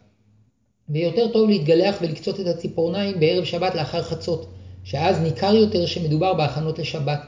ויותר 0.88 1.33
טוב 1.33 1.49
להתגלח 1.49 1.97
ולקצות 2.02 2.40
את 2.40 2.47
הציפורניים 2.47 3.21
בערב 3.21 3.45
שבת 3.45 3.75
לאחר 3.75 4.02
חצות, 4.02 4.49
שאז 4.85 5.21
ניכר 5.21 5.55
יותר 5.55 5.87
שמדובר 5.87 6.35
בהכנות 6.35 6.78
לשבת. 6.78 7.21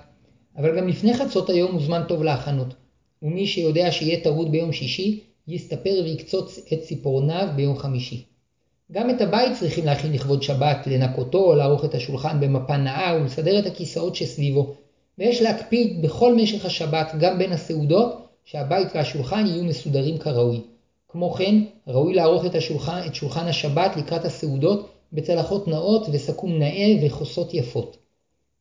אבל 0.56 0.76
גם 0.76 0.88
לפני 0.88 1.14
חצות 1.14 1.50
היום 1.50 1.72
הוא 1.72 1.82
זמן 1.82 2.02
טוב 2.08 2.22
להכנות, 2.22 2.74
ומי 3.22 3.46
שיודע 3.46 3.92
שיהיה 3.92 4.20
טרוד 4.24 4.50
ביום 4.50 4.72
שישי, 4.72 5.20
יסתפר 5.48 6.00
ויקצוץ 6.04 6.58
את 6.72 6.80
ציפורניו 6.80 7.48
ביום 7.56 7.78
חמישי. 7.78 8.24
גם 8.92 9.10
את 9.10 9.20
הבית 9.20 9.58
צריכים 9.58 9.86
להכין 9.86 10.12
לכבוד 10.12 10.42
שבת, 10.42 10.86
לנקותו, 10.86 11.54
לערוך 11.54 11.84
את 11.84 11.94
השולחן 11.94 12.40
במפה 12.40 12.76
נאה 12.76 13.16
ולסדר 13.20 13.58
את 13.58 13.66
הכיסאות 13.66 14.16
שסביבו. 14.16 14.74
ויש 15.18 15.42
להקפיד 15.42 16.02
בכל 16.02 16.34
משך 16.34 16.64
השבת, 16.64 17.12
גם 17.20 17.38
בין 17.38 17.52
הסעודות, 17.52 18.28
שהבית 18.44 18.88
והשולחן 18.94 19.46
יהיו 19.46 19.64
מסודרים 19.64 20.18
כראוי. 20.18 20.60
כמו 21.08 21.30
כן, 21.30 21.54
ראוי 21.86 22.14
לערוך 22.14 22.46
את, 22.46 22.54
השולחן, 22.54 23.00
את 23.06 23.14
שולחן 23.14 23.46
השבת 23.46 23.96
לקראת 23.96 24.24
הסעודות 24.24 24.88
בצלחות 25.12 25.68
נאות 25.68 26.06
וסכו"ם 26.12 26.58
נאה 26.58 26.96
וכוסות 27.02 27.54
יפות. 27.54 27.96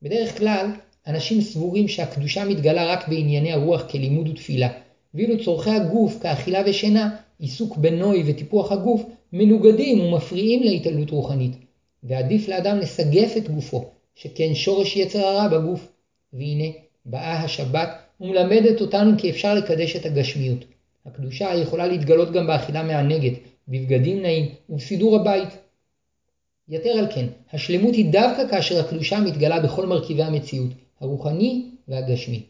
בדרך 0.02 0.38
כלל, 0.38 0.72
אנשים 1.08 1.42
סבורים 1.42 1.88
שהקדושה 1.88 2.46
מתגלה 2.46 2.94
רק 2.94 3.08
בענייני 3.08 3.54
הרוח 3.54 3.82
כלימוד 3.82 4.28
ותפילה, 4.28 4.70
ואילו 5.14 5.44
צורכי 5.44 5.70
הגוף 5.70 6.18
כאכילה 6.22 6.62
ושינה, 6.66 7.16
עיסוק 7.40 7.78
בנוי 7.78 8.24
וטיפוח 8.26 8.72
הגוף, 8.72 9.04
מנוגדים 9.34 10.00
ומפריעים 10.00 10.64
להתעלות 10.64 11.10
רוחנית, 11.10 11.56
ועדיף 12.04 12.48
לאדם 12.48 12.78
לסגף 12.78 13.38
את 13.38 13.50
גופו, 13.50 13.86
שכן 14.16 14.56
שורש 14.56 14.96
יצר 14.96 15.26
הרע 15.26 15.48
בגוף. 15.48 15.92
והנה, 16.34 16.66
באה 17.06 17.44
השבת 17.44 17.90
ומלמדת 18.22 18.82
אותנו 18.82 19.12
כי 19.18 19.30
אפשר 19.30 19.56
לקדש 19.56 19.96
את 19.96 20.06
הגשמיות. 20.06 20.66
הקדושה 21.06 21.56
יכולה 21.56 21.88
להתגלות 21.88 22.32
גם 22.32 22.48
באכילה 22.48 22.84
מענגת, 22.84 23.34
בבגדים 23.68 24.22
נעים 24.22 24.50
ובסידור 24.70 25.16
הבית. 25.16 25.50
יתר 26.70 26.90
על 26.90 27.08
כן, 27.16 27.26
השלמות 27.54 27.96
היא 27.96 28.12
דווקא 28.12 28.48
כאשר 28.52 28.80
הקדושה 28.80 29.20
מתגלה 29.20 29.60
בכל 29.60 29.86
מרכיבי 29.86 30.24
המציאות, 30.24 30.70
הרוחני 31.00 31.66
והגשמי. 31.88 32.44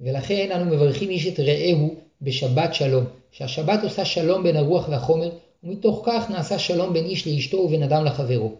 ולכן 0.00 0.50
אנו 0.54 0.64
מברכים 0.64 1.10
איש 1.10 1.26
את 1.26 1.40
רעהו 1.40 1.94
בשבת 2.22 2.74
שלום, 2.74 3.04
שהשבת 3.32 3.80
עושה 3.82 4.04
שלום 4.04 4.42
בין 4.42 4.56
הרוח 4.56 4.88
והחומר, 4.88 5.30
ומתוך 5.64 6.02
כך 6.06 6.30
נעשה 6.30 6.58
שלום 6.58 6.92
בין 6.92 7.04
איש 7.04 7.26
לאשתו 7.26 7.56
ובין 7.56 7.82
אדם 7.82 8.04
לחברו. 8.04 8.52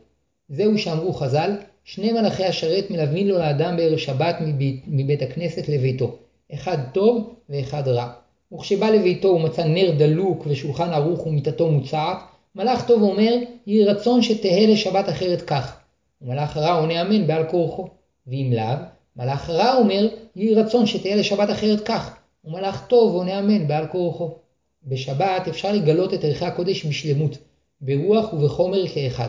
זהו 0.49 0.78
שאמרו 0.78 1.12
חז"ל, 1.12 1.50
שני 1.84 2.12
מלאכי 2.12 2.44
השרת 2.44 2.90
מלווים 2.90 3.28
לו 3.28 3.38
לאדם 3.38 3.76
בערב 3.76 3.99
שבת 3.99 4.37
מבית, 4.40 4.84
מבית 4.87 5.23
הכנסת 5.23 5.68
לביתו, 5.68 6.16
אחד 6.54 6.78
טוב 6.92 7.34
ואחד 7.49 7.88
רע. 7.88 8.12
וכשבא 8.52 8.90
לביתו 8.90 9.28
ומצא 9.28 9.64
נר 9.64 9.90
דלוק 9.99 10.44
ושולחן 10.46 10.92
ערוך 10.92 11.26
ומיטתו 11.26 11.70
מוצעת, 11.70 12.16
מלאך 12.54 12.87
טוב 12.87 13.02
אומר, 13.02 13.34
יהי 13.66 13.84
רצון 13.84 14.23
שתהא 14.23 14.66
לשבת 14.66 15.08
אחרת 15.08 15.42
כך. 15.42 15.76
ומלאך 16.23 16.56
רע 16.56 16.73
עונה 16.73 17.02
אמן 17.02 17.26
בעל 17.26 17.44
כורחו. 17.44 17.88
ואם 18.26 18.52
לאו, 18.56 18.76
מלאך 19.16 19.50
רע 19.50 19.76
אומר, 19.76 20.08
יהי 20.37 20.54
רצון 20.54 20.87
שתהא 20.87 21.14
לשבת 21.14 21.50
אחרת 21.50 21.80
כך. 21.80 22.16
ומלאך 22.44 22.87
טוב 22.88 23.14
עונה 23.14 23.38
אמן 23.38 23.68
בעל 23.68 23.87
כורחו. 23.87 24.43
בשבת 24.86 25.48
אפשר 25.48 25.72
לגלות 25.72 26.14
את 26.14 26.24
ערכי 26.24 26.44
הקודש 26.44 26.86
בשלמות, 26.86 27.38
ברוח 27.80 28.32
ובחומר 28.32 28.88
כאחד. 28.88 29.28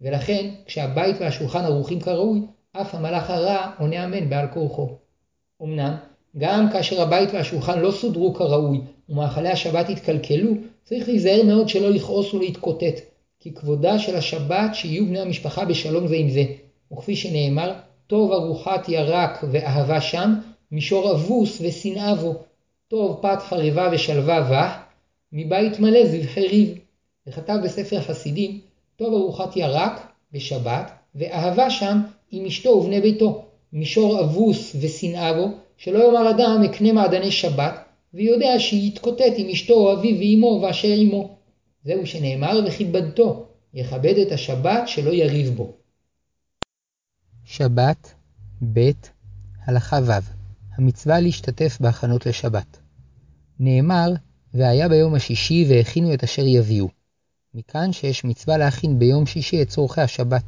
ולכן, 0.00 0.50
כשהבית 0.66 1.16
והשולחן 1.20 1.64
ערוכים 1.64 2.00
כראוי, 2.00 2.40
אף 2.72 2.94
המלאך 2.94 3.30
הרע 3.30 3.70
עונה 3.78 4.04
אמן 4.04 4.30
בעל 4.30 4.46
כורחו. 4.54 4.88
אמנם, 5.62 5.94
גם 6.38 6.70
כאשר 6.72 7.02
הבית 7.02 7.28
והשולחן 7.32 7.80
לא 7.80 7.90
סודרו 7.90 8.34
כראוי 8.34 8.80
ומאכלי 9.08 9.48
השבת 9.48 9.88
התקלקלו, 9.88 10.50
צריך 10.84 11.08
להיזהר 11.08 11.42
מאוד 11.42 11.68
שלא 11.68 11.90
לכעוס 11.90 12.34
ולהתקוטט, 12.34 13.00
כי 13.40 13.54
כבודה 13.54 13.98
של 13.98 14.16
השבת 14.16 14.74
שיהיו 14.74 15.06
בני 15.06 15.20
המשפחה 15.20 15.64
בשלום 15.64 16.06
זה 16.06 16.14
עם 16.14 16.30
זה. 16.30 16.44
וכפי 16.92 17.16
שנאמר, 17.16 17.72
טוב 18.06 18.32
ארוחת 18.32 18.88
ירק 18.88 19.44
ואהבה 19.52 20.00
שם, 20.00 20.34
מישור 20.72 21.10
אבוס 21.10 21.60
ושנאה 21.60 22.14
בו. 22.14 22.34
טוב 22.88 23.18
פת 23.22 23.38
חרבה 23.42 23.88
ושלווה 23.92 24.42
בה, 24.42 24.78
מבית 25.32 25.80
מלא 25.80 26.06
זבחי 26.06 26.48
ריב. 26.48 26.78
וכתב 27.26 27.58
בספר 27.64 28.00
חסידים, 28.00 28.60
טוב 28.96 29.14
ארוחת 29.14 29.56
ירק 29.56 30.12
בשבת, 30.32 30.92
ואהבה 31.14 31.70
שם 31.70 32.00
עם 32.30 32.44
אשתו 32.44 32.68
ובני 32.68 33.00
ביתו. 33.00 33.44
מישור 33.72 34.20
אבוס 34.20 34.76
ושנאה 34.80 35.32
בו, 35.32 35.48
שלא 35.76 35.98
יאמר 35.98 36.30
אדם 36.30 36.62
אקנה 36.64 36.92
מעדני 36.92 37.30
שבת, 37.30 37.74
ויודע 38.14 38.58
שיתקוטט 38.58 39.34
עם 39.36 39.48
אשתו 39.48 39.74
או 39.74 39.92
אביו 39.92 40.16
ואמו 40.18 40.60
ואשר 40.62 40.88
עמו. 40.88 41.36
זהו 41.84 42.06
שנאמר 42.06 42.60
וכיבדתו, 42.66 43.46
יכבד 43.74 44.14
את 44.18 44.32
השבת 44.32 44.88
שלא 44.88 45.10
יריב 45.10 45.56
בו. 45.56 45.72
שבת, 47.44 48.14
ב', 48.74 48.90
הלכה 49.66 49.98
ו', 50.06 50.37
המצווה 50.78 51.20
להשתתף 51.20 51.78
בהכנות 51.80 52.26
לשבת. 52.26 52.78
נאמר, 53.60 54.12
והיה 54.54 54.88
ביום 54.88 55.14
השישי 55.14 55.66
והכינו 55.68 56.14
את 56.14 56.24
אשר 56.24 56.46
יביאו. 56.46 56.88
מכאן 57.54 57.92
שיש 57.92 58.24
מצווה 58.24 58.56
להכין 58.56 58.98
ביום 58.98 59.26
שישי 59.26 59.62
את 59.62 59.68
צורכי 59.68 60.00
השבת. 60.00 60.42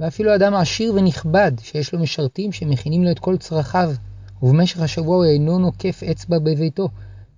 ואפילו 0.00 0.34
אדם 0.34 0.54
עשיר 0.54 0.94
ונכבד, 0.94 1.52
שיש 1.62 1.92
לו 1.92 1.98
משרתים 1.98 2.52
שמכינים 2.52 3.04
לו 3.04 3.10
את 3.10 3.18
כל 3.18 3.36
צרכיו, 3.36 3.92
ובמשך 4.42 4.80
השבוע 4.80 5.16
הוא 5.16 5.24
אינו 5.24 5.58
נוקף 5.58 6.02
אצבע 6.10 6.38
בביתו, 6.38 6.88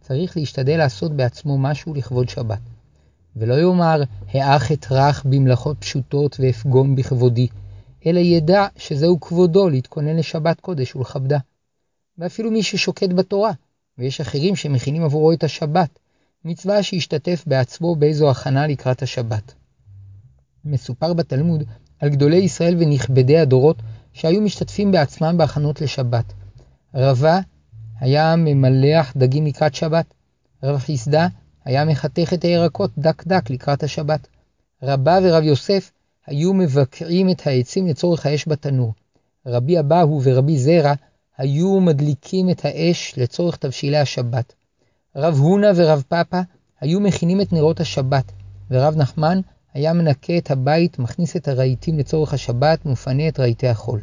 צריך 0.00 0.36
להשתדל 0.36 0.76
לעשות 0.76 1.12
בעצמו 1.12 1.58
משהו 1.58 1.94
לכבוד 1.94 2.28
שבת. 2.28 2.60
ולא 3.36 3.54
יאמר, 3.54 4.02
האח 4.28 4.72
אטרח 4.72 5.22
במלאכות 5.28 5.76
פשוטות 5.80 6.36
ואפגום 6.40 6.96
בכבודי, 6.96 7.46
אלא 8.06 8.18
ידע 8.18 8.66
שזהו 8.76 9.20
כבודו 9.20 9.68
להתכונן 9.68 10.16
לשבת 10.16 10.60
קודש 10.60 10.96
ולכבדה. 10.96 11.38
ואפילו 12.18 12.50
מי 12.50 12.62
ששוקד 12.62 13.12
בתורה, 13.12 13.52
ויש 13.98 14.20
אחרים 14.20 14.56
שמכינים 14.56 15.04
עבורו 15.04 15.32
את 15.32 15.44
השבת, 15.44 15.98
מצווה 16.44 16.82
שישתתף 16.82 17.44
בעצמו 17.46 17.96
באיזו 17.96 18.30
הכנה 18.30 18.66
לקראת 18.66 19.02
השבת. 19.02 19.54
מסופר 20.64 21.12
בתלמוד 21.12 21.64
על 21.98 22.08
גדולי 22.08 22.36
ישראל 22.36 22.76
ונכבדי 22.78 23.38
הדורות 23.38 23.76
שהיו 24.12 24.40
משתתפים 24.40 24.92
בעצמם 24.92 25.34
בהכנות 25.38 25.80
לשבת. 25.80 26.32
רבה 26.94 27.40
היה 28.00 28.36
ממלח 28.36 29.12
דגים 29.16 29.46
לקראת 29.46 29.74
שבת. 29.74 30.14
רב 30.62 30.78
חיסדה 30.78 31.28
היה 31.64 31.84
מחתך 31.84 32.32
את 32.34 32.42
הירקות 32.42 32.90
דק 32.98 33.26
דק 33.26 33.50
לקראת 33.50 33.82
השבת. 33.82 34.28
רבה 34.82 35.18
ורב 35.22 35.42
יוסף 35.42 35.90
היו 36.26 36.54
מבקעים 36.54 37.30
את 37.30 37.46
העצים 37.46 37.86
לצורך 37.86 38.26
האש 38.26 38.48
בתנור. 38.48 38.94
רבי 39.46 39.80
אבהו 39.80 40.20
ורבי 40.24 40.58
זרע 40.58 40.94
היו 41.38 41.80
מדליקים 41.80 42.50
את 42.50 42.64
האש 42.64 43.14
לצורך 43.16 43.56
תבשילי 43.56 43.96
השבת. 43.96 44.54
רב 45.16 45.34
הונה 45.34 45.70
ורב 45.76 46.04
פאפה 46.08 46.40
היו 46.80 47.00
מכינים 47.00 47.40
את 47.40 47.52
נרות 47.52 47.80
השבת, 47.80 48.32
ורב 48.70 48.96
נחמן 48.96 49.40
היה 49.74 49.92
מנקה 49.92 50.38
את 50.38 50.50
הבית, 50.50 50.98
מכניס 50.98 51.36
את 51.36 51.48
הרהיטים 51.48 51.98
לצורך 51.98 52.34
השבת 52.34 52.86
ומפנה 52.86 53.28
את 53.28 53.40
רהיטי 53.40 53.68
החול. 53.68 54.00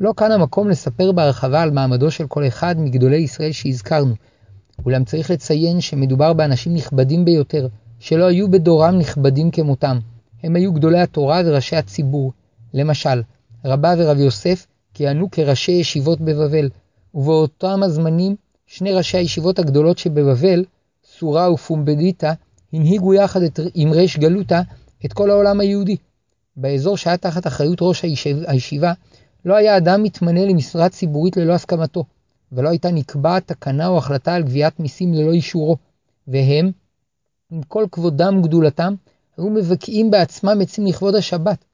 לא 0.00 0.12
כאן 0.16 0.32
המקום 0.32 0.68
לספר 0.68 1.12
בהרחבה 1.12 1.62
על 1.62 1.70
מעמדו 1.70 2.10
של 2.10 2.26
כל 2.26 2.46
אחד 2.46 2.74
מגדולי 2.78 3.16
ישראל 3.16 3.52
שהזכרנו, 3.52 4.14
אולם 4.86 5.04
צריך 5.04 5.30
לציין 5.30 5.80
שמדובר 5.80 6.32
באנשים 6.32 6.74
נכבדים 6.74 7.24
ביותר, 7.24 7.68
שלא 7.98 8.24
היו 8.24 8.50
בדורם 8.50 8.98
נכבדים 8.98 9.50
כמותם. 9.50 9.98
הם 10.42 10.56
היו 10.56 10.72
גדולי 10.72 11.00
התורה 11.00 11.40
וראשי 11.44 11.76
הציבור. 11.76 12.32
למשל, 12.74 13.22
רבה 13.64 13.94
ורב 13.98 14.18
יוסף 14.18 14.66
כיהנו 15.00 15.30
כראשי 15.30 15.72
ישיבות 15.72 16.20
בבבל, 16.20 16.68
ובאותם 17.14 17.82
הזמנים 17.82 18.36
שני 18.66 18.92
ראשי 18.92 19.16
הישיבות 19.16 19.58
הגדולות 19.58 19.98
שבבבל, 19.98 20.64
סורה 21.18 21.52
ופומבדיטה, 21.52 22.32
הנהיגו 22.72 23.14
יחד 23.14 23.42
את, 23.42 23.60
עם 23.74 23.92
ריש 23.92 24.18
גלותה 24.18 24.60
את 25.04 25.12
כל 25.12 25.30
העולם 25.30 25.60
היהודי. 25.60 25.96
באזור 26.56 26.96
שהיה 26.96 27.16
תחת 27.16 27.46
אחריות 27.46 27.78
ראש 27.82 28.02
הישיב, 28.02 28.38
הישיבה, 28.46 28.92
לא 29.44 29.54
היה 29.54 29.76
אדם 29.76 30.02
מתמנה 30.02 30.44
למשרה 30.44 30.88
ציבורית 30.88 31.36
ללא 31.36 31.52
הסכמתו, 31.52 32.04
ולא 32.52 32.68
הייתה 32.68 32.90
נקבעת 32.90 33.48
תקנה 33.48 33.86
או 33.88 33.98
החלטה 33.98 34.34
על 34.34 34.42
גביית 34.42 34.80
מיסים 34.80 35.14
ללא 35.14 35.32
אישורו, 35.32 35.76
והם, 36.28 36.70
עם 37.50 37.62
כל 37.62 37.86
כבודם 37.92 38.38
וגדולתם, 38.38 38.94
היו 39.36 39.50
מבקעים 39.50 40.10
בעצמם 40.10 40.58
עצים 40.62 40.86
לכבוד 40.86 41.14
השבת. 41.14 41.64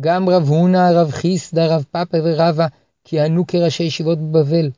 גם 0.00 0.28
רב 0.28 0.48
הונא, 0.48 0.90
רב 0.92 1.10
חיסדא, 1.10 1.66
רב 1.66 1.84
פאפה 1.90 2.18
ורבא 2.24 2.66
כיהנו 3.04 3.46
כראשי 3.46 3.82
ישיבות 3.82 4.18
בבבל, 4.18 4.70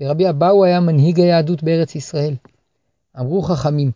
ורבי 0.00 0.28
אבאו 0.28 0.64
היה 0.64 0.80
מנהיג 0.80 1.20
היהדות 1.20 1.62
בארץ 1.62 1.94
ישראל. 1.94 2.34
אמרו 3.20 3.42
חכמים, 3.42 3.90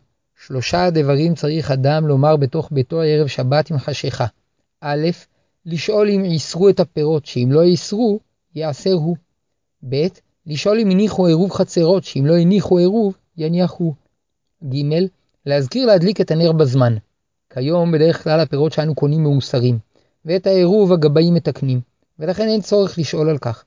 שלושה 0.47 0.91
דברים 0.91 1.35
צריך 1.35 1.71
אדם 1.71 2.07
לומר 2.07 2.37
בתוך 2.37 2.69
ביתו 2.73 3.01
ערב 3.01 3.27
שבת 3.27 3.71
עם 3.71 3.79
חשיכה. 3.79 4.27
א', 4.81 5.09
לשאול 5.67 6.11
אם 6.11 6.25
איסרו 6.25 6.69
את 6.69 6.81
הפירות, 6.81 7.27
שאם 7.27 7.49
לא 7.53 7.63
איסרו, 7.63 8.21
יעשר 8.55 8.93
הוא. 8.93 9.17
ב', 9.89 10.07
לשאול 10.47 10.81
אם 10.81 10.91
הניחו 10.91 11.27
עירוב 11.27 11.51
חצרות, 11.51 12.05
שאם 12.05 12.27
לא 12.27 12.37
הניחו 12.37 12.79
עירוב, 12.79 13.17
יניחו. 13.37 13.95
ג', 14.65 15.07
להזכיר 15.47 15.87
להדליק 15.87 16.21
את 16.21 16.31
הנר 16.31 16.53
בזמן. 16.53 16.97
כיום 17.51 17.93
בדרך 17.93 18.25
כלל 18.25 18.41
הפירות 18.41 18.73
שאנו 18.73 18.95
קונים 18.95 19.23
מאוסרים, 19.23 19.79
ואת 20.29 20.47
העירוב 20.47 20.93
הגבאים 20.93 21.35
מתקנים, 21.35 21.81
ולכן 22.19 22.49
אין 22.49 22.61
צורך 22.61 22.99
לשאול 22.99 23.29
על 23.29 23.39
כך. 23.39 23.65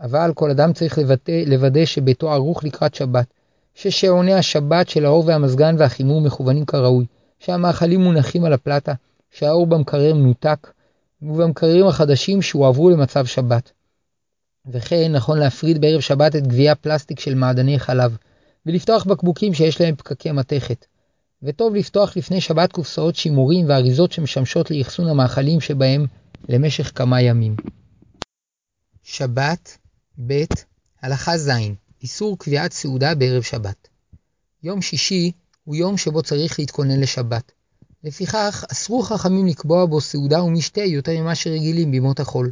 אבל 0.00 0.32
כל 0.34 0.50
אדם 0.50 0.72
צריך 0.72 0.98
לבטא, 0.98 1.42
לוודא 1.46 1.84
שביתו 1.84 2.32
ערוך 2.32 2.64
לקראת 2.64 2.94
שבת, 2.94 3.26
ששעוני 3.74 4.34
השבת 4.34 4.88
של 4.88 5.04
האור 5.04 5.24
והמזגן 5.26 5.74
והחימום 5.78 6.26
מכוונים 6.26 6.64
כראוי, 6.64 7.06
שהמאכלים 7.38 8.00
מונחים 8.00 8.44
על 8.44 8.52
הפלטה, 8.52 8.92
שהאור 9.30 9.66
במקרר 9.66 10.14
מנותק, 10.14 10.72
ובמקררים 11.22 11.86
החדשים 11.86 12.42
שהועברו 12.42 12.90
למצב 12.90 13.26
שבת. 13.26 13.70
וכן 14.66 15.12
נכון 15.12 15.38
להפריד 15.38 15.80
בערב 15.80 16.00
שבת 16.00 16.36
את 16.36 16.46
גביעי 16.46 16.70
הפלסטיק 16.70 17.20
של 17.20 17.34
מעדני 17.34 17.78
חלב, 17.78 18.16
ולפתוח 18.66 19.04
בקבוקים 19.04 19.54
שיש 19.54 19.80
להם 19.80 19.96
פקקי 19.96 20.32
מתכת. 20.32 20.86
וטוב 21.44 21.74
לפתוח 21.74 22.16
לפני 22.16 22.40
שבת 22.40 22.72
קופסאות 22.72 23.16
שימורים 23.16 23.68
ואריזות 23.68 24.12
שמשמשות 24.12 24.70
לאחסון 24.70 25.08
המאכלים 25.08 25.60
שבהם 25.60 26.06
למשך 26.48 26.92
כמה 26.94 27.22
ימים. 27.22 27.56
שבת, 29.02 29.78
ב. 30.26 30.44
הלכה 31.02 31.38
ז' 31.38 31.50
איסור 32.02 32.38
קביעת 32.38 32.72
סעודה 32.72 33.14
בערב 33.14 33.42
שבת. 33.42 33.88
יום 34.62 34.82
שישי 34.82 35.32
הוא 35.64 35.76
יום 35.76 35.96
שבו 35.96 36.22
צריך 36.22 36.58
להתכונן 36.58 37.00
לשבת. 37.00 37.52
לפיכך, 38.04 38.64
אסרו 38.72 39.02
חכמים 39.02 39.46
לקבוע 39.46 39.86
בו 39.86 40.00
סעודה 40.00 40.42
ומשתה 40.42 40.80
יותר 40.80 41.20
ממה 41.20 41.34
שרגילים 41.34 41.90
בימות 41.90 42.20
החול. 42.20 42.50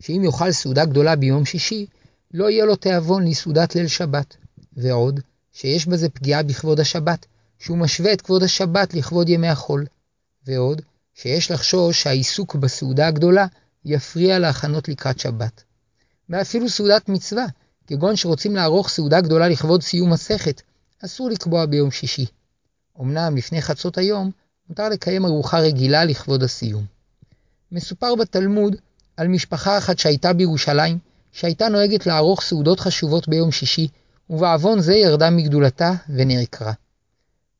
שאם 0.00 0.22
יאכל 0.24 0.52
סעודה 0.52 0.84
גדולה 0.84 1.16
ביום 1.16 1.44
שישי, 1.44 1.86
לא 2.34 2.50
יהיה 2.50 2.64
לו 2.64 2.76
תיאבון 2.76 3.28
לסעודת 3.28 3.74
ליל 3.74 3.86
שבת. 3.86 4.36
ועוד, 4.72 5.20
שיש 5.52 5.86
בזה 5.86 6.08
פגיעה 6.08 6.42
בכבוד 6.42 6.80
השבת, 6.80 7.26
שהוא 7.58 7.78
משווה 7.78 8.12
את 8.12 8.20
כבוד 8.20 8.42
השבת 8.42 8.94
לכבוד 8.94 9.28
ימי 9.28 9.48
החול. 9.48 9.86
ועוד, 10.46 10.82
שיש 11.14 11.50
לחשוש 11.50 12.02
שהעיסוק 12.02 12.54
בסעודה 12.54 13.06
הגדולה 13.06 13.46
יפריע 13.84 14.38
להכנות 14.38 14.88
לקראת 14.88 15.20
שבת. 15.20 15.62
ואפילו 16.30 16.68
סעודת 16.68 17.08
מצווה, 17.08 17.46
כגון 17.86 18.16
שרוצים 18.16 18.56
לערוך 18.56 18.88
סעודה 18.88 19.20
גדולה 19.20 19.48
לכבוד 19.48 19.82
סיום 19.82 20.12
מסכת, 20.12 20.62
אסור 21.04 21.30
לקבוע 21.30 21.66
ביום 21.66 21.90
שישי. 21.90 22.26
אמנם 23.00 23.36
לפני 23.36 23.62
חצות 23.62 23.98
היום, 23.98 24.30
מותר 24.68 24.88
לקיים 24.88 25.24
ארוחה 25.24 25.58
רגילה 25.58 26.04
לכבוד 26.04 26.42
הסיום. 26.42 26.84
מסופר 27.72 28.14
בתלמוד 28.14 28.76
על 29.16 29.28
משפחה 29.28 29.78
אחת 29.78 29.98
שהייתה 29.98 30.32
בירושלים, 30.32 30.98
שהייתה 31.32 31.68
נוהגת 31.68 32.06
לערוך 32.06 32.42
סעודות 32.42 32.80
חשובות 32.80 33.28
ביום 33.28 33.52
שישי, 33.52 33.88
ובעוון 34.30 34.80
זה 34.80 34.94
ירדה 34.94 35.30
מגדולתה 35.30 35.92
ונעקרה. 36.08 36.72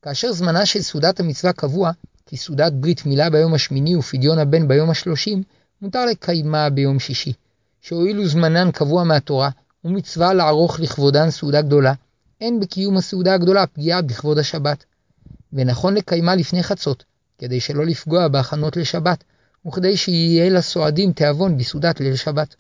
כאשר 0.03 0.33
זמנה 0.33 0.67
של 0.67 0.83
סעודת 0.83 1.21
המצווה 1.21 1.53
קבוע, 1.53 1.91
כי 2.27 2.37
סעודת 2.37 2.73
ברית 2.73 3.07
מילה 3.07 3.31
ביום 3.31 3.55
השמיני 3.55 3.97
ופדיון 3.97 4.39
הבן 4.39 4.69
ביום 4.69 4.91
השלושים, 4.91 5.43
מותר 5.83 6.07
לקיימה 6.07 6.71
ביום 6.71 6.99
שישי. 6.99 7.33
שהואילו 7.81 8.29
זמנן 8.29 8.71
קבוע 8.71 9.05
מהתורה, 9.05 9.51
ומצווה 9.85 10.35
לערוך 10.35 10.81
לכבודן 10.81 11.31
סעודה 11.31 11.63
גדולה, 11.63 11.93
אין 12.41 12.61
בקיום 12.61 12.97
הסעודה 12.97 13.35
הגדולה 13.35 13.67
פגיעה 13.67 14.03
בכבוד 14.03 14.39
השבת. 14.39 14.85
ונכון 15.53 15.95
לקיימה 15.95 16.35
לפני 16.35 16.63
חצות, 16.63 17.05
כדי 17.39 17.61
שלא 17.61 17.87
לפגוע 17.87 18.29
בהכנות 18.29 18.77
לשבת, 18.77 19.25
וכדי 19.67 19.97
שיהיה 19.97 20.51
לסועדים 20.51 21.13
תיאבון 21.13 21.57
בסעודת 21.57 22.01
ליל 22.01 22.17
שבת. 22.17 22.55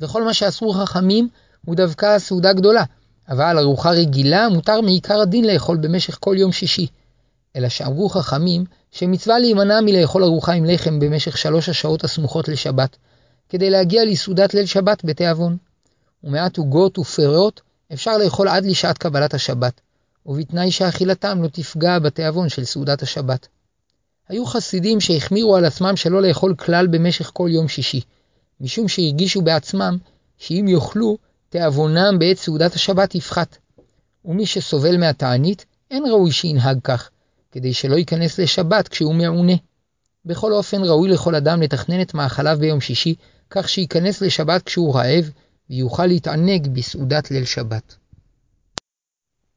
וכל 0.00 0.24
מה 0.24 0.34
שאסרו 0.34 0.72
חכמים 0.72 1.28
הוא 1.64 1.76
דווקא 1.76 2.06
הסעודה 2.06 2.52
גדולה, 2.52 2.84
אבל 3.28 3.58
ארוחה 3.58 3.90
רגילה 3.90 4.48
מותר 4.48 4.80
מעיקר 4.80 5.20
הדין 5.20 5.44
לאכול 5.44 5.76
במשך 5.76 6.18
כל 6.20 6.34
יום 6.38 6.52
שישי. 6.52 6.86
אלא 7.56 7.68
שאמרו 7.68 8.08
חכמים 8.08 8.64
שמצווה 8.90 9.38
להימנע 9.38 9.80
מלאכול 9.80 10.24
ארוחה 10.24 10.52
עם 10.52 10.64
לחם 10.64 11.00
במשך 11.00 11.38
שלוש 11.38 11.68
השעות 11.68 12.04
הסמוכות 12.04 12.48
לשבת, 12.48 12.96
כדי 13.48 13.70
להגיע 13.70 14.04
לסעודת 14.04 14.54
ליל 14.54 14.66
שבת 14.66 15.04
בתיאבון. 15.04 15.56
ומעט 16.24 16.56
עוגות 16.56 16.98
ופירות 16.98 17.60
אפשר 17.92 18.18
לאכול 18.18 18.48
עד 18.48 18.64
לשעת 18.64 18.98
קבלת 18.98 19.34
השבת, 19.34 19.80
ובתנאי 20.26 20.70
שאכילתם 20.70 21.42
לא 21.42 21.48
תפגע 21.48 21.98
בתיאבון 21.98 22.48
של 22.48 22.64
סעודת 22.64 23.02
השבת. 23.02 23.48
היו 24.28 24.46
חסידים 24.46 25.00
שהחמירו 25.00 25.56
על 25.56 25.64
עצמם 25.64 25.96
שלא 25.96 26.22
לאכול 26.22 26.54
כלל 26.54 26.86
במשך 26.86 27.30
כל 27.34 27.48
יום 27.52 27.68
שישי, 27.68 28.00
משום 28.60 28.88
שהרגישו 28.88 29.42
בעצמם 29.42 29.98
שאם 30.38 30.66
יאכלו, 30.68 31.18
תיאבונם 31.54 32.18
בעת 32.18 32.36
סעודת 32.36 32.74
השבת 32.74 33.14
יפחת. 33.14 33.56
ומי 34.24 34.46
שסובל 34.46 34.96
מהתענית, 34.96 35.64
אין 35.90 36.04
ראוי 36.06 36.32
שינהג 36.32 36.78
כך, 36.84 37.10
כדי 37.52 37.74
שלא 37.74 37.96
ייכנס 37.96 38.38
לשבת 38.38 38.88
כשהוא 38.88 39.14
מעונה. 39.14 39.52
בכל 40.24 40.52
אופן 40.52 40.82
ראוי 40.84 41.08
לכל 41.08 41.34
אדם 41.34 41.62
לתכנן 41.62 42.02
את 42.02 42.14
מאכליו 42.14 42.56
ביום 42.60 42.80
שישי, 42.80 43.14
כך 43.50 43.68
שייכנס 43.68 44.22
לשבת 44.22 44.62
כשהוא 44.62 44.94
רעב, 44.94 45.30
ויוכל 45.70 46.06
להתענג 46.06 46.68
בסעודת 46.68 47.30
ליל 47.30 47.44
שבת. 47.44 47.96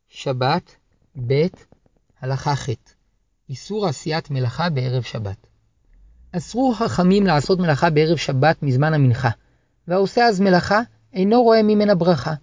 שבת, 0.07 0.75
ב. 1.27 1.33
הלכה 2.21 2.55
ח' 2.55 2.69
איסור 3.49 3.87
עשיית 3.87 4.31
מלאכה 4.31 4.69
בערב 4.69 5.03
שבת. 5.03 5.47
אסרו 6.31 6.73
חכמים 6.73 7.27
לעשות 7.27 7.59
מלאכה 7.59 7.89
בערב 7.89 8.17
שבת 8.17 8.63
מזמן 8.63 8.93
המנחה, 8.93 9.29
והעושה 9.87 10.25
אז 10.25 10.39
מלאכה 10.39 10.81
אינו 11.17 11.43
רואה 11.43 11.63
ממנה 11.63 11.95
ברכה. 11.95 12.33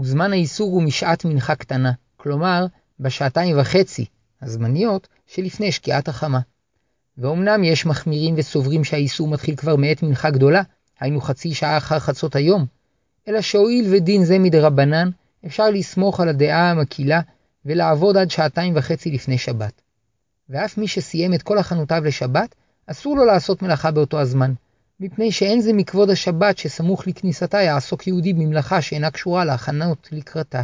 וזמן 0.00 0.32
האיסור 0.32 0.70
הוא 0.70 0.82
משעת 0.82 1.24
מנחה 1.24 1.54
קטנה, 1.54 1.92
כלומר 2.16 2.66
בשעתיים 3.00 3.60
וחצי 3.60 4.04
הזמניות 4.42 5.08
שלפני 5.26 5.72
שקיעת 5.72 6.08
החמה. 6.08 6.40
ואומנם 7.18 7.64
יש 7.64 7.86
מחמירים 7.86 8.34
וסוברים 8.38 8.84
שהאיסור 8.84 9.28
מתחיל 9.28 9.56
כבר 9.56 9.76
מעת 9.76 10.02
מנחה 10.02 10.30
גדולה, 10.30 10.62
היינו 11.00 11.20
חצי 11.20 11.54
שעה 11.54 11.76
אחר 11.76 11.98
חצות 11.98 12.36
היום, 12.36 12.66
אלא 13.28 13.40
שהואיל 13.40 13.94
ודין 13.94 14.24
זה 14.24 14.38
מדרבנן, 14.38 15.10
אפשר 15.46 15.70
לסמוך 15.70 16.20
על 16.20 16.28
הדעה 16.28 16.70
המקילה 16.70 17.20
ולעבוד 17.64 18.16
עד 18.16 18.30
שעתיים 18.30 18.72
וחצי 18.76 19.10
לפני 19.10 19.38
שבת. 19.38 19.82
ואף 20.48 20.78
מי 20.78 20.88
שסיים 20.88 21.34
את 21.34 21.42
כל 21.42 21.58
הכנותיו 21.58 22.04
לשבת, 22.04 22.54
אסור 22.86 23.16
לו 23.16 23.24
לעשות 23.24 23.62
מלאכה 23.62 23.90
באותו 23.90 24.20
הזמן, 24.20 24.52
מפני 25.00 25.32
שאין 25.32 25.60
זה 25.60 25.72
מכבוד 25.72 26.10
השבת 26.10 26.58
שסמוך 26.58 27.06
לכניסתה 27.06 27.62
יעסוק 27.62 28.06
יהודי 28.06 28.32
במלאכה 28.32 28.82
שאינה 28.82 29.10
קשורה 29.10 29.44
להכנות 29.44 30.08
לקראתה. 30.12 30.62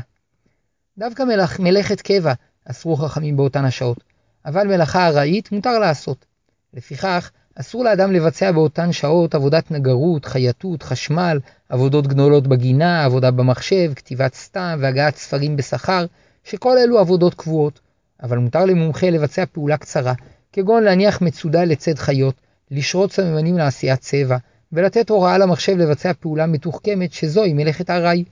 דווקא 0.98 1.22
מלאכ, 1.22 1.60
מלאכת 1.60 2.00
קבע 2.00 2.32
אסרו 2.64 2.96
חכמים 2.96 3.36
באותן 3.36 3.64
השעות, 3.64 4.04
אבל 4.46 4.66
מלאכה 4.66 5.06
ארעית 5.06 5.52
מותר 5.52 5.78
לעשות. 5.78 6.26
לפיכך, 6.74 7.30
אסור 7.54 7.84
לאדם 7.84 8.12
לבצע 8.12 8.52
באותן 8.52 8.92
שעות 8.92 9.34
עבודת 9.34 9.70
נגרות, 9.70 10.24
חייטות, 10.24 10.82
חשמל, 10.82 11.38
עבודות 11.68 12.06
גדולות 12.06 12.46
בגינה, 12.46 13.04
עבודה 13.04 13.30
במחשב, 13.30 13.92
כתיבת 13.96 14.34
סתם 14.34 14.78
והגעת 14.82 15.16
ספרים 15.16 15.56
בשכר, 15.56 16.06
שכל 16.44 16.78
אלו 16.78 16.98
עבודות 16.98 17.34
קבועות. 17.34 17.80
אבל 18.22 18.38
מותר 18.38 18.64
למומחה 18.64 19.10
לבצע 19.10 19.46
פעולה 19.46 19.76
קצרה, 19.76 20.12
כגון 20.52 20.82
להניח 20.82 21.22
מצודה 21.22 21.64
לצד 21.64 21.98
חיות, 21.98 22.34
לשרות 22.70 23.12
סממנים 23.12 23.58
לעשיית 23.58 24.00
צבע, 24.00 24.36
ולתת 24.72 25.10
הוראה 25.10 25.38
למחשב 25.38 25.76
לבצע 25.76 26.12
פעולה 26.12 26.46
מתוחכמת 26.46 27.12
שזוהי 27.12 27.52
מלאכת 27.52 27.90
ארעי. 27.90 28.24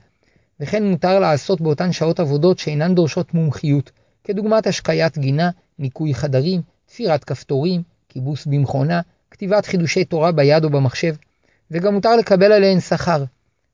וכן 0.59 0.83
מותר 0.83 1.19
לעשות 1.19 1.61
באותן 1.61 1.91
שעות 1.91 2.19
עבודות 2.19 2.59
שאינן 2.59 2.95
דורשות 2.95 3.33
מומחיות, 3.33 3.91
כדוגמת 4.23 4.67
השקיית 4.67 5.17
גינה, 5.17 5.49
ניקוי 5.79 6.13
חדרים, 6.13 6.61
תפירת 6.85 7.23
כפתורים, 7.23 7.81
כיבוס 8.09 8.45
במכונה, 8.45 9.01
כתיבת 9.31 9.65
חידושי 9.65 10.05
תורה 10.05 10.31
ביד 10.31 10.63
או 10.63 10.69
במחשב, 10.69 11.15
וגם 11.71 11.93
מותר 11.93 12.15
לקבל 12.15 12.51
עליהן 12.51 12.79
שכר. 12.79 13.23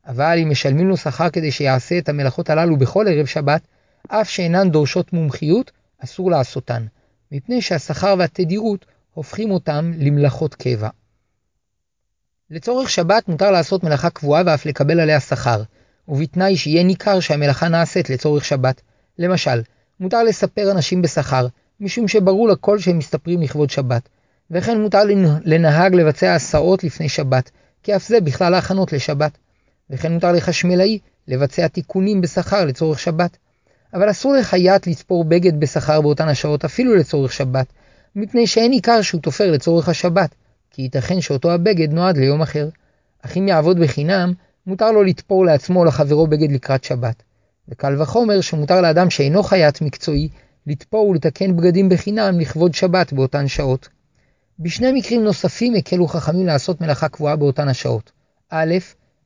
אבל 0.08 0.40
אם 0.44 0.50
משלמים 0.50 0.88
לו 0.88 0.98
שכר 0.98 1.30
כדי 1.30 1.52
שיעשה 1.52 1.98
את 1.98 2.10
המלאכות 2.10 2.50
הללו 2.50 2.78
בכל 2.78 3.06
ערב 3.10 3.26
שבת, 3.26 3.62
אף 4.08 4.30
שאינן 4.30 4.70
דורשות 4.70 5.14
מומחיות, 5.14 5.72
אסור 6.04 6.32
לעשותן, 6.32 6.86
מפני 7.32 7.62
שהשכר 7.62 8.16
והתדירות 8.20 8.86
הופכים 9.16 9.52
אותם 9.52 9.92
למלאכות 9.98 10.56
קבע. 10.56 10.90
לצורך 12.50 12.90
שבת 12.90 13.28
מותר 13.28 13.52
לעשות 13.52 13.84
מלאכה 13.84 14.10
קבועה 14.10 14.44
ואף 14.46 14.66
לקבל 14.66 15.00
עליה 15.00 15.20
שכר, 15.20 15.62
ובתנאי 16.08 16.58
שיהיה 16.58 16.84
ניכר 16.84 17.20
שהמלאכה 17.20 17.68
נעשית 17.68 18.10
לצורך 18.10 18.46
שבת. 18.46 18.82
למשל, 19.20 19.62
מותר 20.00 20.24
לספר 20.24 20.72
אנשים 20.72 21.02
בשכר, 21.02 21.48
משום 21.80 22.08
שברור 22.08 22.48
לכל 22.48 22.80
שהם 22.80 22.98
מסתפרים 22.98 23.42
לכבוד 23.42 23.70
שבת, 23.70 24.10
וכן 24.52 24.82
מותר 24.82 25.04
לנהג 25.46 25.96
לבצע 25.96 26.34
הסעות 26.34 26.84
לפני 26.84 27.10
שבת, 27.10 27.52
כי 27.84 27.96
אף 27.96 28.08
זה 28.08 28.22
בכלל 28.22 28.54
ההכנות 28.54 28.94
לשבת. 28.94 29.38
וכן 29.90 30.12
מותר 30.12 30.32
לחשמלאי 30.32 31.00
לבצע 31.28 31.68
תיקונים 31.68 32.22
בשכר 32.22 32.66
לצורך 32.66 33.00
שבת. 33.00 33.38
אבל 33.94 34.12
אסור 34.12 34.34
לחייט 34.34 34.88
לצפור 34.88 35.24
בגד 35.26 35.60
בשכר 35.60 36.02
באותן 36.02 36.28
השעות 36.28 36.66
אפילו 36.66 36.96
לצורך 36.96 37.34
שבת, 37.34 37.68
מפני 38.16 38.48
שאין 38.48 38.72
עיקר 38.72 39.02
שהוא 39.02 39.22
תופר 39.22 39.52
לצורך 39.52 39.90
השבת, 39.90 40.36
כי 40.72 40.82
ייתכן 40.82 41.22
שאותו 41.22 41.52
הבגד 41.52 41.94
נועד 41.94 42.18
ליום 42.18 42.42
אחר. 42.42 42.70
אך 43.22 43.38
אם 43.38 43.48
יעבוד 43.48 43.80
בחינם, 43.80 44.34
מותר 44.68 44.92
לו 44.92 45.04
לתפור 45.04 45.46
לעצמו 45.46 45.80
או 45.80 45.86
לחברו 45.86 46.28
בגד 46.28 46.52
לקראת 46.52 46.84
שבת. 46.84 47.24
וקל 47.70 48.02
וחומר 48.02 48.42
שמותר 48.42 48.82
לאדם 48.82 49.10
שאינו 49.10 49.44
חייט 49.44 49.82
מקצועי 49.82 50.30
לתפור 50.68 51.10
ולתקן 51.10 51.56
בגדים 51.58 51.90
בחינם 51.90 52.40
לכבוד 52.40 52.74
שבת 52.74 53.14
באותן 53.14 53.48
שעות. 53.48 53.90
בשני 54.60 54.92
מקרים 54.92 55.24
נוספים 55.24 55.76
הקלו 55.76 56.08
חכמים 56.08 56.46
לעשות 56.46 56.82
מלאכה 56.82 57.10
קבועה 57.10 57.36
באותן 57.36 57.68
השעות. 57.68 58.12
א', 58.50 58.76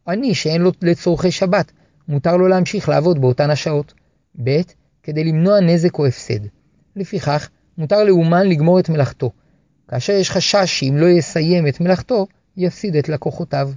עני 0.08 0.36
שאין 0.36 0.62
לו 0.62 0.72
לצורכי 0.82 1.32
שבת, 1.32 1.72
מותר 2.08 2.38
לו 2.38 2.48
להמשיך 2.48 2.90
לעבוד 2.90 3.22
באותן 3.22 3.50
השעות. 3.50 3.94
ב', 4.44 4.62
כדי 5.04 5.24
למנוע 5.24 5.60
נזק 5.60 6.00
או 6.00 6.06
הפסד. 6.06 6.40
לפיכך, 6.96 7.50
מותר 7.80 8.04
לאומן 8.04 8.48
לגמור 8.48 8.80
את 8.80 8.90
מלאכתו, 8.90 9.32
כאשר 9.88 10.14
יש 10.14 10.32
חשש 10.32 10.80
שאם 10.80 10.96
לא 10.98 11.06
יסיים 11.06 11.68
את 11.68 11.82
מלאכתו, 11.82 12.28
יפסיד 12.58 12.96
את 12.96 13.10
לקוחותיו. 13.10 13.70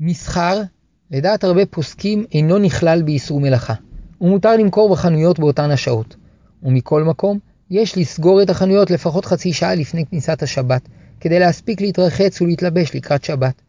מסחר, 0.00 0.62
לדעת 1.10 1.44
הרבה 1.44 1.66
פוסקים, 1.66 2.24
אינו 2.32 2.58
נכלל 2.58 3.02
באיסור 3.02 3.40
מלאכה, 3.40 3.74
ומותר 4.20 4.56
למכור 4.56 4.92
בחנויות 4.92 5.38
באותן 5.38 5.70
השעות. 5.70 6.16
ומכל 6.62 7.02
מקום, 7.02 7.38
יש 7.70 7.98
לסגור 7.98 8.42
את 8.42 8.50
החנויות 8.50 8.90
לפחות 8.90 9.24
חצי 9.24 9.52
שעה 9.52 9.74
לפני 9.74 10.06
כניסת 10.06 10.42
השבת, 10.42 10.88
כדי 11.20 11.38
להספיק 11.38 11.80
להתרחץ 11.80 12.40
ולהתלבש 12.40 12.94
לקראת 12.94 13.24
שבת. 13.24 13.62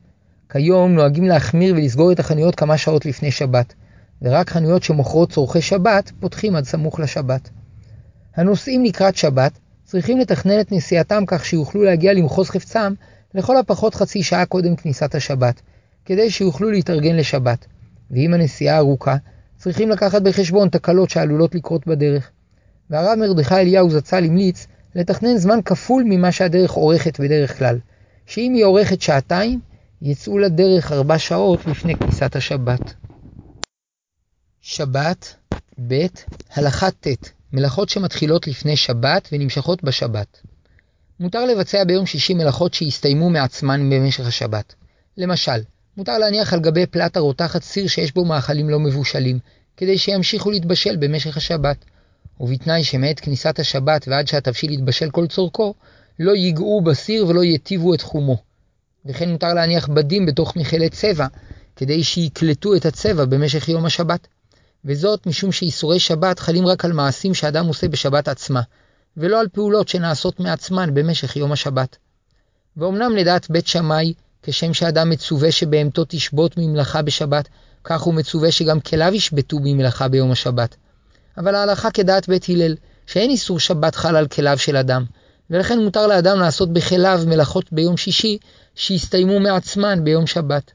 כיום 0.50 0.94
נוהגים 0.94 1.24
להחמיר 1.24 1.76
ולסגור 1.76 2.12
את 2.12 2.20
החנויות 2.20 2.56
כמה 2.56 2.78
שעות 2.78 3.06
לפני 3.06 3.32
שבת, 3.32 3.74
ורק 4.24 4.50
חנויות 4.50 4.84
שמוכרות 4.84 5.32
צורכי 5.32 5.62
שבת 5.62 6.12
פותחים 6.20 6.56
עד 6.56 6.64
סמוך 6.64 7.00
לשבת. 7.00 7.50
הנוסעים 8.36 8.84
לקראת 8.86 9.16
שבת 9.16 9.60
צריכים 9.84 10.20
לתכנן 10.20 10.60
את 10.60 10.72
נסיעתם 10.72 11.24
כך 11.28 11.46
שיוכלו 11.46 11.84
להגיע 11.84 12.14
למחוז 12.14 12.50
חפצם 12.50 12.94
לכל 13.34 13.58
הפחות 13.58 13.96
חצי 13.96 14.24
שעה 14.24 14.46
קודם 14.46 14.76
כניסת 14.76 15.16
השבת, 15.16 15.62
כדי 16.06 16.30
שיוכלו 16.30 16.72
להתארגן 16.72 17.16
לשבת. 17.16 17.66
ואם 18.12 18.34
הנסיעה 18.34 18.78
ארוכה, 18.78 19.16
צריכים 19.58 19.90
לקחת 19.90 20.22
בחשבון 20.22 20.70
תקלות 20.70 21.10
שעלולות 21.10 21.56
לקרות 21.56 21.88
בדרך. 21.88 22.32
והרב 22.90 23.20
מרדכי 23.20 23.56
אליהו 23.56 23.90
זצ"ל 23.90 24.24
המליץ 24.24 24.68
לתכנן 24.96 25.38
זמן 25.38 25.60
כפול 25.66 26.04
ממה 26.06 26.32
שהדרך 26.32 26.72
עורכת 26.72 27.20
בדרך 27.20 27.58
כלל, 27.58 27.80
שאם 28.26 28.54
היא 28.54 28.66
עורכת 28.66 29.02
שעתיים, 29.02 29.60
יצאו 30.02 30.40
לדרך 30.40 30.92
ארבע 30.92 31.20
שעות 31.20 31.66
לפני 31.66 31.96
כניסת 31.96 32.36
השבת. 32.36 32.94
שבת, 34.65 35.36
ב. 35.88 36.06
הלכה 36.54 36.91
ט' 36.91 37.08
מלאכות 37.54 37.89
שמתחילות 37.89 38.47
לפני 38.47 38.76
שבת 38.76 39.30
ונמשכות 39.32 39.84
בשבת. 39.84 40.41
מותר 41.19 41.45
לבצע 41.45 41.84
ביום 41.84 42.06
שישי 42.06 42.34
מלאכות 42.34 42.73
שהסתיימו 42.73 43.30
מעצמן 43.30 43.89
במשך 43.89 44.28
השבת. 44.28 44.76
למשל, 45.17 45.62
מותר 45.97 46.17
להניח 46.17 46.54
על 46.54 46.60
גבי 46.60 46.86
פלטה 46.86 47.19
רותחת 47.19 47.63
סיר 47.63 47.88
שיש 47.88 48.13
בו 48.13 48.26
מאכלים 48.26 48.69
לא 48.69 48.80
מבושלים, 48.80 49.39
כדי 49.78 49.97
שימשיכו 49.97 50.52
להתבשל 50.52 50.95
במשך 50.95 51.38
השבת. 51.38 51.86
ובתנאי 52.39 52.84
שמעת 52.84 53.19
כניסת 53.19 53.60
השבת 53.60 54.08
ועד 54.08 54.28
שהתבשיל 54.28 54.73
יתבשל 54.73 55.10
כל 55.10 55.28
צורכו, 55.28 55.73
לא 56.19 56.32
ייגעו 56.32 56.82
בסיר 56.82 57.28
ולא 57.28 57.43
יטיבו 57.43 57.93
את 57.93 58.02
חומו. 58.02 58.38
וכן 59.06 59.30
מותר 59.30 59.54
להניח 59.54 59.88
בדים 59.88 60.26
בתוך 60.26 60.56
מכלי 60.56 60.89
צבע, 60.89 61.28
כדי 61.76 62.04
שיקלטו 62.04 62.76
את 62.76 62.86
הצבע 62.86 63.26
במשך 63.26 63.69
יום 63.69 63.86
השבת. 63.86 64.28
וזאת 64.86 65.26
משום 65.28 65.52
שאיסורי 65.52 66.00
שבת 66.00 66.39
חלים 66.39 66.67
רק 66.67 66.86
על 66.86 66.93
מעשים 66.93 67.34
שאדם 67.34 67.65
עושה 67.65 67.88
בשבת 67.88 68.28
עצמה, 68.28 68.62
ולא 69.17 69.39
על 69.39 69.48
פעולות 69.48 69.88
שנעשות 69.88 70.39
מעצמן 70.39 70.93
במשך 70.93 71.36
יום 71.36 71.52
השבת. 71.52 71.98
ואומנם 72.78 73.15
לדעת 73.15 73.50
בית 73.50 73.67
שמאי, 73.67 74.13
כשם 74.43 74.74
שאדם 74.74 75.10
מצווה 75.10 75.52
שבהמתו 75.52 76.06
תשבות 76.08 76.58
ממלאכה 76.58 77.02
בשבת, 77.02 77.48
כך 77.84 78.02
הוא 78.02 78.13
מצווה 78.13 78.52
שגם 78.52 78.80
כליו 78.80 79.12
ישבתו 79.13 79.58
ממלאכה 79.63 80.08
ביום 80.08 80.32
השבת. 80.32 80.76
אבל 81.38 81.56
ההלכה 81.56 81.91
כדעת 81.91 82.30
בית 82.30 82.46
הלל, 82.50 82.76
שאין 83.08 83.30
איסור 83.30 83.60
שבת 83.60 83.96
חל 83.96 84.15
על 84.15 84.28
כליו 84.28 84.58
של 84.58 84.78
אדם, 84.78 85.06
ולכן 85.50 85.80
מותר 85.80 86.08
לאדם 86.08 86.39
לעשות 86.39 86.74
בכליו 86.74 87.22
מלאכות 87.28 87.74
ביום 87.74 87.98
שישי, 87.98 88.38
שיסתיימו 88.76 89.39
מעצמן 89.39 90.04
ביום 90.04 90.28
שבת. 90.28 90.72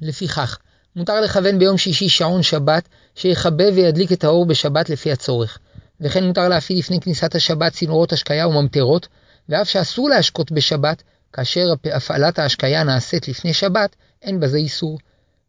לפיכך, 0.00 0.58
מותר 0.98 1.20
לכוון 1.20 1.58
ביום 1.58 1.78
שישי 1.78 2.08
שעון 2.08 2.42
שבת, 2.42 2.88
שיכבה 3.14 3.64
וידליק 3.74 4.12
את 4.12 4.24
האור 4.24 4.46
בשבת 4.46 4.90
לפי 4.90 5.12
הצורך. 5.12 5.58
וכן 6.00 6.24
מותר 6.24 6.48
להפעיל 6.48 6.78
לפני 6.78 7.00
כניסת 7.00 7.34
השבת 7.34 7.72
צינורות 7.72 8.12
השקיה 8.12 8.48
וממטרות, 8.48 9.08
ואף 9.48 9.68
שאסור 9.68 10.08
להשקות 10.08 10.52
בשבת, 10.52 11.02
כאשר 11.32 11.66
הפעלת 11.92 12.38
ההשקיה 12.38 12.84
נעשית 12.84 13.28
לפני 13.28 13.52
שבת, 13.52 13.96
אין 14.22 14.40
בזה 14.40 14.56
איסור. 14.56 14.98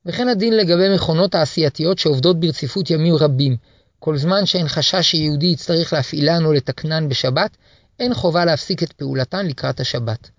וכן 0.06 0.28
הדין 0.28 0.58
לגבי 0.58 0.96
מכונות 0.96 1.32
תעשייתיות 1.32 2.00
שעובדות 2.00 2.40
ברציפות 2.40 2.90
ימים 2.90 3.16
רבים, 3.16 3.56
כל 4.00 4.18
זמן 4.18 4.46
שאין 4.46 4.68
חשש 4.68 5.12
שיהודי 5.12 5.46
יצטרך 5.46 5.94
להפעילן 5.94 6.46
או 6.46 6.54
לתקנן 6.54 7.10
בשבת, 7.10 7.58
אין 8.00 8.14
חובה 8.14 8.46
להפסיק 8.46 8.84
את 8.84 8.94
פעולתן 8.94 9.46
לקראת 9.46 9.80
השבת. 9.80 10.30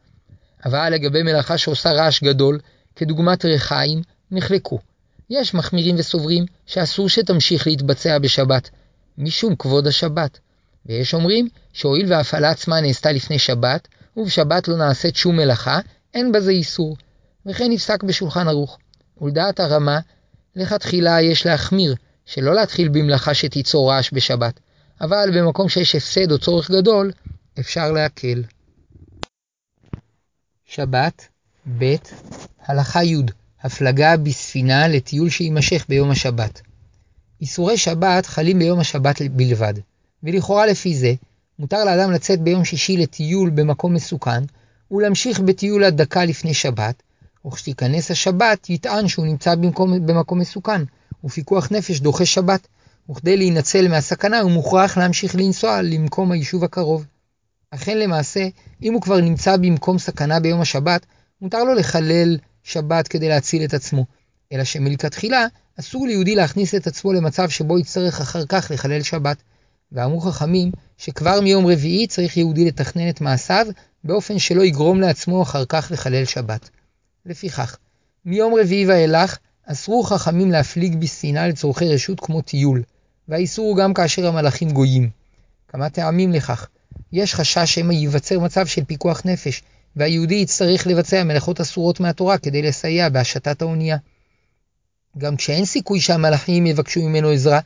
אבל 0.65 0.91
לגבי 0.91 1.23
מלאכה 1.23 1.59
שעושה 1.59 1.93
רעש 1.93 2.23
גדול, 2.23 2.59
כדוגמת 2.97 3.45
ריחיים, 3.45 4.03
נחלקו. 4.31 4.79
יש 5.31 5.55
מחמירים 5.55 5.97
וסוברים 5.99 6.45
שאסור 6.67 7.09
שתמשיך 7.09 7.67
להתבצע 7.67 8.19
בשבת, 8.19 8.71
משום 9.19 9.57
כבוד 9.57 9.87
השבת, 9.87 10.39
ויש 10.87 11.15
אומרים 11.15 11.49
שהואיל 11.73 12.13
וההפעלה 12.13 12.51
עצמה 12.51 12.81
נעשתה 12.81 13.13
לפני 13.13 13.39
שבת, 13.39 13.89
ובשבת 14.17 14.69
לא 14.69 14.77
נעשית 14.77 15.17
שום 15.17 15.37
מלאכה, 15.37 15.81
אין 16.15 16.33
בזה 16.33 16.51
איסור. 16.51 16.97
וכן 17.47 17.71
נפסק 17.71 18.03
בשולחן 18.03 18.49
ערוך. 18.49 18.79
ולדעת 19.21 19.61
הרמה, 19.61 20.01
לכתחילה 20.57 21.23
יש 21.23 21.47
להחמיר, 21.47 21.95
שלא 22.27 22.55
להתחיל 22.55 22.89
במלאכה 22.89 23.35
שתיצור 23.35 23.91
רעש 23.91 24.11
בשבת, 24.13 24.61
אבל 25.01 25.31
במקום 25.35 25.69
שיש 25.69 25.95
הפסד 25.95 26.33
או 26.33 26.39
צורך 26.39 26.71
גדול, 26.71 27.13
אפשר 27.61 27.93
להקל. 27.93 28.43
שבת, 30.65 31.29
ב. 31.79 31.95
הלכה 32.67 33.05
י' 33.05 33.40
הפלגה 33.63 34.17
בספינה 34.17 34.89
לטיול 34.89 35.31
שיימשך 35.31 35.85
ביום 35.89 36.11
השבת. 36.11 36.61
איסורי 37.41 37.77
שבת 37.77 38.27
חלים 38.27 38.59
ביום 38.59 38.81
השבת 38.81 39.23
בלבד, 39.23 39.75
ולכאורה 40.23 40.67
לפי 40.67 40.95
זה, 40.95 41.15
מותר 41.59 41.85
לאדם 41.85 42.11
לצאת 42.11 42.41
ביום 42.41 42.65
שישי 42.65 42.97
לטיול 42.97 43.51
במקום 43.51 43.95
מסוכן, 43.95 44.43
ולהמשיך 44.91 45.41
בטיול 45.41 45.85
עד 45.85 46.03
דקה 46.03 46.25
לפני 46.25 46.55
שבת, 46.55 47.03
וכשתיכנס 47.47 48.11
השבת 48.11 48.71
יטען 48.71 49.09
שהוא 49.09 49.27
נמצא 49.27 49.55
במקום, 49.55 50.07
במקום 50.07 50.39
מסוכן, 50.39 50.83
ופיקוח 51.25 51.73
נפש 51.73 52.01
דוחה 52.01 52.27
שבת, 52.27 52.67
וכדי 53.11 53.37
להינצל 53.37 53.89
מהסכנה 53.89 54.41
הוא 54.41 54.51
מוכרח 54.51 54.99
להמשיך 54.99 55.35
לנסוע 55.35 55.83
למקום 55.83 56.33
היישוב 56.33 56.65
הקרוב. 56.65 57.07
אכן 57.71 57.99
למעשה, 57.99 58.49
אם 58.83 58.95
הוא 58.95 59.03
כבר 59.03 59.21
נמצא 59.21 59.57
במקום 59.57 59.99
סכנה 59.99 60.41
ביום 60.41 60.61
השבת, 60.61 61.07
מותר 61.41 61.65
לו 61.65 61.75
לחלל 61.75 62.39
שבת 62.71 63.09
כדי 63.09 63.29
להציל 63.29 63.65
את 63.65 63.75
עצמו, 63.75 64.07
אלא 64.53 64.65
שמלכתחילה 64.65 65.47
אסור 65.81 66.07
ליהודי 66.07 66.35
להכניס 66.35 66.75
את 66.75 66.87
עצמו 66.87 67.13
למצב 67.13 67.49
שבו 67.49 67.79
יצטרך 67.79 68.21
אחר 68.21 68.47
כך 68.49 68.71
לחלל 68.75 69.03
שבת. 69.03 69.43
ואמרו 69.93 70.21
חכמים 70.21 70.73
שכבר 70.99 71.41
מיום 71.41 71.67
רביעי 71.67 72.07
צריך 72.07 72.37
יהודי 72.37 72.65
לתכנן 72.65 73.09
את 73.09 73.21
מעשיו 73.21 73.67
באופן 74.05 74.39
שלא 74.39 74.63
יגרום 74.63 75.01
לעצמו 75.01 75.43
אחר 75.43 75.65
כך 75.65 75.89
לחלל 75.91 76.25
שבת. 76.25 76.71
לפיכך, 77.27 77.77
מיום 78.25 78.55
רביעי 78.61 78.87
ואילך 78.87 79.39
אסרו 79.67 80.03
חכמים 80.03 80.51
להפליג 80.51 80.97
בספינה 80.97 81.49
לצורכי 81.49 81.95
רשות 81.95 82.21
כמו 82.21 82.43
טיול, 82.43 82.83
והאיסור 83.29 83.69
הוא 83.69 83.77
גם 83.77 83.95
כאשר 83.95 84.27
המלאכים 84.27 84.71
גויים. 84.71 85.11
כמה 85.69 85.91
טעמים 85.91 86.33
לכך. 86.33 86.69
יש 87.13 87.35
חשש 87.35 87.75
שמא 87.75 87.93
ייווצר 87.93 88.39
מצב 88.39 88.67
של 88.67 88.85
פיקוח 88.85 89.23
נפש, 89.25 89.63
והיהודי 89.97 90.35
יצטרך 90.35 90.87
לבצע 90.87 91.25
מלאכות 91.25 91.61
אסורות 91.61 92.01
מהתורה 92.01 92.39
כדי 92.39 92.63
לסייע 92.63 93.09
בהשטת 93.09 93.63
האונייה. 93.63 93.97
גם 95.19 95.37
כשאין 95.37 95.65
סיכוי 95.65 96.01
שהמלאכים 96.01 96.67
יבקשו 96.67 97.03
ממנו 97.03 97.29
עזרה, 97.29 97.61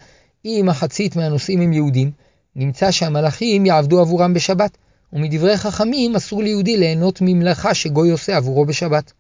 אם 0.45 0.65
מחצית 0.69 1.17
מהנוסעים 1.17 1.61
הם 1.61 1.73
יהודים, 1.73 2.11
נמצא 2.57 2.91
שהמלאכים 2.91 3.67
יעבדו 3.67 4.01
עבורם 4.01 4.35
בשבת, 4.35 4.79
ומדברי 5.13 5.57
חכמים 5.57 6.17
אסור 6.17 6.43
ליהודי 6.43 6.77
ליהנות 6.77 7.19
ממלאכה 7.21 7.75
שגוי 7.75 8.11
עושה 8.11 8.37
עבורו 8.37 8.67
בשבת. 8.67 9.13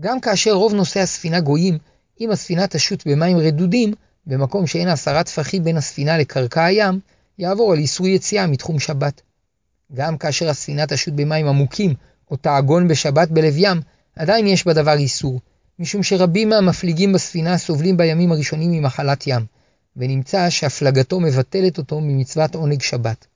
גם 0.00 0.20
כאשר 0.20 0.52
רוב 0.52 0.74
נוסעי 0.74 1.02
הספינה 1.02 1.40
גויים, 1.40 1.78
אם 2.20 2.30
הספינה 2.30 2.66
תשוט 2.66 3.06
במים 3.06 3.38
רדודים, 3.38 3.94
במקום 4.26 4.66
שאין 4.66 4.88
עשרה 4.88 5.24
טפחים 5.24 5.64
בין 5.64 5.76
הספינה 5.76 6.18
לקרקע 6.18 6.64
הים, 6.64 7.00
יעבור 7.38 7.72
על 7.72 7.78
איסור 7.78 8.06
יציאה 8.08 8.46
מתחום 8.46 8.78
שבת. 8.78 9.22
גם 9.94 10.18
כאשר 10.18 10.48
הספינה 10.48 10.86
תשוט 10.86 11.14
במים 11.14 11.48
עמוקים, 11.48 11.94
או 12.32 12.36
תעגון 12.36 12.88
בשבת 12.88 13.28
בלב 13.28 13.54
ים, 13.56 13.80
עדיין 14.16 14.46
יש 14.46 14.66
בדבר 14.66 14.92
איסור, 14.92 15.40
משום 15.78 16.02
שרבים 16.02 16.48
מהמפליגים 16.48 17.12
בספינה 17.12 17.58
סובלים 17.58 17.96
בימים 17.96 18.32
הראשונים 18.32 18.72
ממחלת 18.72 19.26
ים, 19.26 19.44
ונמצא 19.96 20.50
שהפלגתו 20.50 21.20
מבטלת 21.20 21.78
אותו 21.78 22.00
ממצוות 22.00 22.54
עונג 22.54 22.82
שבת. 22.82 23.26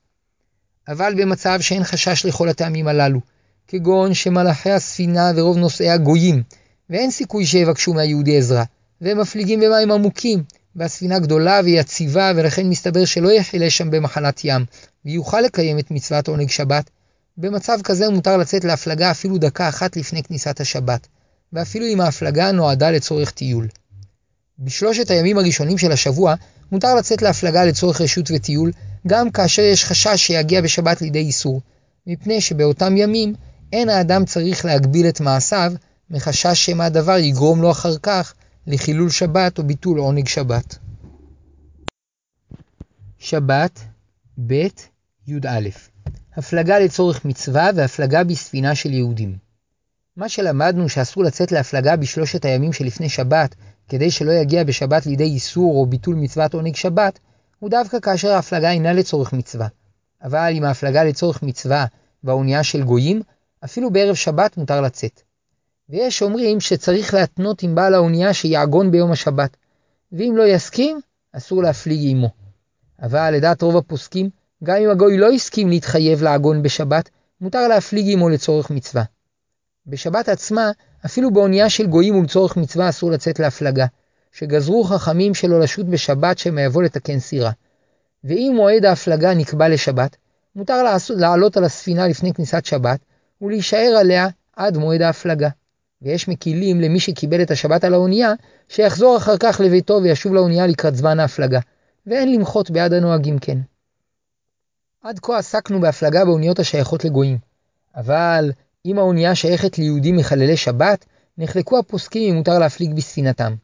אבל 0.87 1.13
במצב 1.17 1.61
שאין 1.61 1.83
חשש 1.83 2.25
לכל 2.25 2.49
הטעמים 2.49 2.87
הללו, 2.87 3.19
כגון 3.67 4.13
שמלאכי 4.13 4.71
הספינה 4.71 5.31
ורוב 5.35 5.57
נוסעיה 5.57 5.97
גויים, 5.97 6.43
ואין 6.89 7.11
סיכוי 7.11 7.45
שיבקשו 7.45 7.93
מהיהודי 7.93 8.37
עזרה, 8.37 8.63
והם 9.01 9.19
מפליגים 9.19 9.59
במים 9.59 9.91
עמוקים, 9.91 10.43
והספינה 10.75 11.19
גדולה 11.19 11.61
ויציבה, 11.63 12.31
ולכן 12.35 12.69
מסתבר 12.69 13.05
שלא 13.05 13.31
יחלה 13.31 13.69
שם 13.69 13.91
במחלת 13.91 14.41
ים, 14.43 14.65
ויוכל 15.05 15.41
לקיים 15.41 15.79
את 15.79 15.91
מצוות 15.91 16.27
עונג 16.27 16.49
שבת. 16.49 16.89
במצב 17.37 17.77
כזה 17.83 18.09
מותר 18.09 18.37
לצאת 18.37 18.63
להפלגה 18.63 19.11
אפילו 19.11 19.37
דקה 19.37 19.69
אחת 19.69 19.97
לפני 19.97 20.23
כניסת 20.23 20.59
השבת, 20.59 21.07
ואפילו 21.53 21.85
אם 21.85 22.01
ההפלגה 22.01 22.51
נועדה 22.51 22.91
לצורך 22.91 23.31
טיול. 23.31 23.67
בשלושת 24.59 25.11
הימים 25.11 25.37
הראשונים 25.37 25.77
של 25.77 25.91
השבוע 25.91 26.35
מותר 26.71 26.95
לצאת 26.95 27.21
להפלגה 27.21 27.65
לצורך 27.65 28.01
רשות 28.01 28.31
וטיול, 28.35 28.71
גם 29.07 29.31
כאשר 29.31 29.61
יש 29.61 29.85
חשש 29.85 30.27
שיגיע 30.27 30.61
בשבת 30.61 31.01
לידי 31.01 31.19
איסור, 31.19 31.61
מפני 32.07 32.41
שבאותם 32.41 32.97
ימים 32.97 33.33
אין 33.73 33.89
האדם 33.89 34.25
צריך 34.25 34.65
להגביל 34.65 35.09
את 35.09 35.21
מעשיו, 35.21 35.73
מחשש 36.09 36.65
שמא 36.65 36.83
הדבר 36.83 37.17
יגרום 37.17 37.61
לו 37.61 37.71
אחר 37.71 37.97
כך 38.03 38.33
לחילול 38.67 39.09
שבת 39.09 39.57
או 39.57 39.63
ביטול 39.63 39.99
עונג 39.99 40.27
שבת. 40.27 40.77
שבת, 43.19 43.79
ב. 44.47 44.53
י"א 45.27 45.69
הפלגה 46.37 46.79
לצורך 46.79 47.25
מצווה 47.25 47.69
והפלגה 47.75 48.23
בספינה 48.23 48.75
של 48.75 48.93
יהודים. 48.93 49.37
מה 50.17 50.29
שלמדנו 50.29 50.89
שאסור 50.89 51.23
לצאת 51.23 51.51
להפלגה 51.51 51.95
בשלושת 51.95 52.45
הימים 52.45 52.73
שלפני 52.73 53.09
שבת, 53.09 53.55
כדי 53.89 54.11
שלא 54.11 54.31
יגיע 54.31 54.63
בשבת 54.63 55.05
לידי 55.05 55.23
איסור 55.23 55.75
או 55.75 55.85
ביטול 55.85 56.15
מצוות 56.15 56.53
עונג 56.53 56.75
שבת, 56.75 57.19
הוא 57.59 57.69
דווקא 57.69 57.99
כאשר 57.99 58.31
ההפלגה 58.31 58.71
אינה 58.71 58.93
לצורך 58.93 59.33
מצווה. 59.33 59.67
אבל 60.23 60.51
אם 60.53 60.63
ההפלגה 60.63 61.03
לצורך 61.03 61.43
מצווה 61.43 61.85
והאונייה 62.23 62.63
של 62.63 62.83
גויים, 62.83 63.21
אפילו 63.65 63.91
בערב 63.91 64.15
שבת 64.15 64.57
מותר 64.57 64.81
לצאת. 64.81 65.21
ויש 65.89 66.21
אומרים 66.21 66.59
שצריך 66.59 67.13
להתנות 67.13 67.63
עם 67.63 67.75
בעל 67.75 67.93
האונייה 67.93 68.33
שיעגון 68.33 68.91
ביום 68.91 69.11
השבת, 69.11 69.57
ואם 70.11 70.33
לא 70.37 70.47
יסכים, 70.47 70.99
אסור 71.33 71.63
להפליג 71.63 71.99
עמו. 72.11 72.29
אבל 73.01 73.31
לדעת 73.31 73.61
רוב 73.61 73.77
הפוסקים, 73.77 74.29
גם 74.63 74.75
אם 74.75 74.89
הגוי 74.89 75.17
לא 75.17 75.31
הסכים 75.31 75.69
להתחייב 75.69 76.23
לעגון 76.23 76.63
בשבת, 76.63 77.09
מותר 77.41 77.67
להפליג 77.67 78.05
עמו 78.13 78.29
לצורך 78.29 78.69
מצווה. 78.69 79.03
בשבת 79.87 80.29
עצמה, 80.29 80.71
אפילו 81.05 81.31
באונייה 81.31 81.69
של 81.69 81.87
גויים 81.87 82.15
ולצורך 82.15 82.57
מצווה 82.57 82.89
אסור 82.89 83.11
לצאת 83.11 83.39
להפלגה, 83.39 83.85
שגזרו 84.31 84.83
חכמים 84.83 85.33
שלא 85.33 85.59
לשוט 85.59 85.85
בשבת 85.85 86.37
שמא 86.37 86.61
יבוא 86.61 86.83
לתקן 86.83 87.19
סירה. 87.19 87.51
ואם 88.23 88.53
מועד 88.55 88.85
ההפלגה 88.85 89.33
נקבע 89.33 89.69
לשבת, 89.69 90.15
מותר 90.55 90.83
לעלות 91.09 91.57
על 91.57 91.63
הספינה 91.63 92.07
לפני 92.07 92.33
כניסת 92.33 92.65
שבת, 92.65 92.99
ולהישאר 93.41 93.95
עליה 93.99 94.27
עד 94.55 94.77
מועד 94.77 95.01
ההפלגה. 95.01 95.49
ויש 96.01 96.27
מקילים 96.27 96.81
למי 96.81 96.99
שקיבל 96.99 97.41
את 97.41 97.51
השבת 97.51 97.83
על 97.83 97.93
האונייה, 97.93 98.33
שיחזור 98.69 99.17
אחר 99.17 99.37
כך 99.37 99.61
לביתו 99.63 99.99
וישוב 100.03 100.33
לאונייה 100.33 100.67
לקראת 100.67 100.95
זמן 100.95 101.19
ההפלגה, 101.19 101.59
ואין 102.07 102.33
למחות 102.33 102.71
בעד 102.71 102.93
הנוהגים 102.93 103.39
כן. 103.39 103.57
עד 105.07 105.19
כה 105.19 105.37
עסקנו 105.37 105.81
בהפלגה 105.81 106.25
באוניות 106.25 106.59
השייכות 106.59 107.05
לגויים, 107.05 107.37
אבל 107.95 108.51
אם 108.85 108.99
האונייה 108.99 109.35
שייכת 109.35 109.77
ליהודים 109.77 110.15
מחללי 110.15 110.57
שבת, 110.57 111.05
נחלקו 111.37 111.79
הפוסקים 111.79 112.29
אם 112.29 112.35
מותר 112.35 112.59
להפליג 112.59 112.93
בספינתם. 112.93 113.55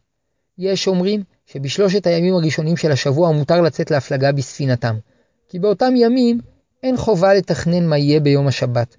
יש 0.58 0.88
אומרים 0.88 1.24
שבשלושת 1.46 2.08
הימים 2.08 2.34
הראשונים 2.34 2.78
של 2.78 2.92
השבוע 2.92 3.32
מותר 3.32 3.62
לצאת 3.62 3.92
להפלגה 3.92 4.32
בספינתם, 4.32 4.96
כי 5.50 5.60
באותם 5.60 5.94
ימים 5.96 6.40
אין 6.84 6.98
חובה 6.98 7.34
לתכנן 7.34 7.88
מה 7.88 7.98
יהיה 7.98 8.20
ביום 8.20 8.48
השבת. 8.48 8.96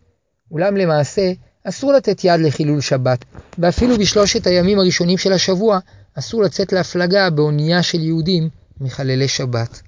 אולם 0.50 0.76
למעשה, 0.76 1.32
אסור 1.64 1.92
לתת 1.92 2.24
יד 2.24 2.40
לחילול 2.40 2.80
שבת, 2.80 3.24
ואפילו 3.58 3.98
בשלושת 3.98 4.46
הימים 4.46 4.78
הראשונים 4.78 5.18
של 5.18 5.32
השבוע, 5.32 5.78
אסור 6.14 6.42
לצאת 6.42 6.72
להפלגה 6.72 7.30
באונייה 7.30 7.82
של 7.82 8.00
יהודים 8.00 8.48
מחללי 8.80 9.28
שבת. 9.28 9.80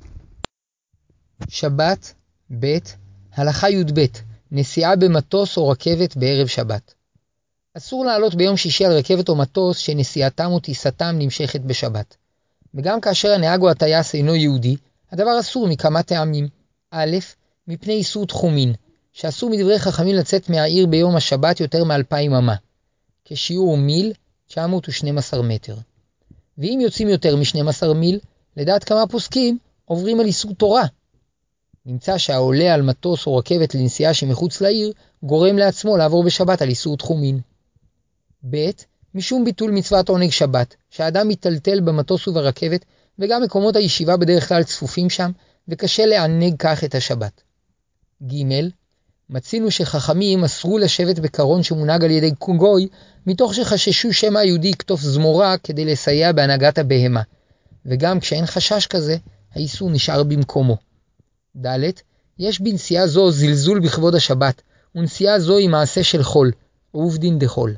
שבת, 1.48 2.14
ב. 2.50 2.78
הלכה 3.34 3.70
י"ב 3.70 4.06
נסיעה 4.52 4.96
במטוס 4.96 5.56
או 5.56 5.68
רכבת 5.68 6.16
בערב 6.16 6.46
שבת. 6.46 6.94
אסור 7.76 8.04
לעלות 8.04 8.34
ביום 8.34 8.56
שישי 8.56 8.84
על 8.84 8.92
רכבת 8.92 9.28
או 9.28 9.36
מטוס 9.36 9.78
שנסיעתם 9.78 10.50
או 10.52 10.60
טיסתם 10.60 11.16
נמשכת 11.18 11.60
בשבת. 11.60 12.16
וגם 12.74 13.00
כאשר 13.00 13.32
הנהג 13.32 13.62
או 13.62 13.70
הטייס 13.70 14.14
אינו 14.14 14.34
יהודי, 14.34 14.76
הדבר 15.12 15.40
אסור 15.40 15.68
מכמה 15.68 16.02
טעמים. 16.02 16.48
א', 16.90 17.16
מפני 17.68 17.92
איסור 17.92 18.26
תחומין, 18.26 18.74
שאסור 19.12 19.50
מדברי 19.50 19.78
חכמים 19.78 20.14
לצאת 20.14 20.48
מהעיר 20.48 20.86
ביום 20.86 21.16
השבת 21.16 21.60
יותר 21.60 21.84
מאלפיים 21.84 22.34
אמה, 22.34 22.54
כשיעור 23.24 23.76
מיל 23.76 24.12
912 24.46 25.42
מטר. 25.42 25.76
ואם 26.58 26.78
יוצאים 26.82 27.08
יותר 27.08 27.36
מ-12 27.36 27.92
מיל, 27.94 28.18
לדעת 28.56 28.84
כמה 28.84 29.06
פוסקים, 29.06 29.58
עוברים 29.84 30.20
על 30.20 30.26
איסור 30.26 30.54
תורה, 30.54 30.84
נמצא 31.86 32.18
שהעולה 32.18 32.74
על 32.74 32.82
מטוס 32.82 33.26
או 33.26 33.36
רכבת 33.36 33.74
לנסיעה 33.74 34.14
שמחוץ 34.14 34.60
לעיר, 34.60 34.92
גורם 35.22 35.58
לעצמו 35.58 35.96
לעבור 35.96 36.24
בשבת 36.24 36.62
על 36.62 36.68
איסור 36.68 36.96
תחומין. 36.96 37.40
ב. 38.50 38.56
משום 39.14 39.44
ביטול 39.44 39.70
מצוות 39.70 40.08
עונג 40.08 40.30
שבת, 40.30 40.74
שהאדם 40.90 41.28
מיטלטל 41.28 41.80
במטוס 41.80 42.28
וברכבת, 42.28 42.84
וגם 43.18 43.42
מקומות 43.42 43.76
הישיבה 43.76 44.16
בדרך 44.16 44.48
כלל 44.48 44.62
צפופים 44.62 45.10
שם, 45.10 45.30
וקשה 45.68 46.06
לענג 46.06 46.54
כך 46.58 46.84
את 46.84 46.94
השבת. 46.94 47.42
ג. 48.22 48.34
מצינו 49.30 49.70
שחכמים 49.70 50.44
אסרו 50.44 50.78
לשבת 50.78 51.18
בקרון 51.18 51.62
שמונהג 51.62 52.04
על 52.04 52.10
ידי 52.10 52.30
גוי, 52.56 52.88
מתוך 53.26 53.54
שחששו 53.54 54.12
שמא 54.12 54.38
היהודי 54.38 54.68
יקטוף 54.68 55.00
זמורה 55.00 55.58
כדי 55.58 55.84
לסייע 55.84 56.32
בהנהגת 56.32 56.78
הבהמה, 56.78 57.22
וגם 57.86 58.20
כשאין 58.20 58.46
חשש 58.46 58.86
כזה, 58.86 59.16
האיסור 59.54 59.90
נשאר 59.90 60.22
במקומו. 60.22 60.85
ד. 61.56 61.90
יש 62.38 62.60
בנסיעה 62.60 63.06
זו 63.06 63.30
זלזול 63.30 63.80
בכבוד 63.80 64.14
השבת, 64.14 64.62
ונסיעה 64.94 65.40
זו 65.40 65.56
היא 65.56 65.68
מעשה 65.68 66.02
של 66.02 66.22
חול, 66.22 66.52
עובדין 66.90 67.38
דחול. 67.38 67.74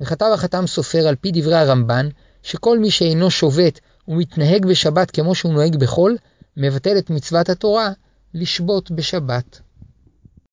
וכתב 0.00 0.30
החתם 0.34 0.66
סופר 0.66 1.08
על 1.08 1.16
פי 1.16 1.30
דברי 1.34 1.56
הרמב"ן, 1.56 2.08
שכל 2.42 2.78
מי 2.78 2.90
שאינו 2.90 3.30
שובת 3.30 3.80
ומתנהג 4.08 4.66
בשבת 4.66 5.10
כמו 5.10 5.34
שהוא 5.34 5.52
נוהג 5.52 5.76
בחול, 5.76 6.16
מבטל 6.56 6.98
את 6.98 7.10
מצוות 7.10 7.48
התורה 7.48 7.90
לשבות 8.34 8.90
בשבת. 8.90 9.60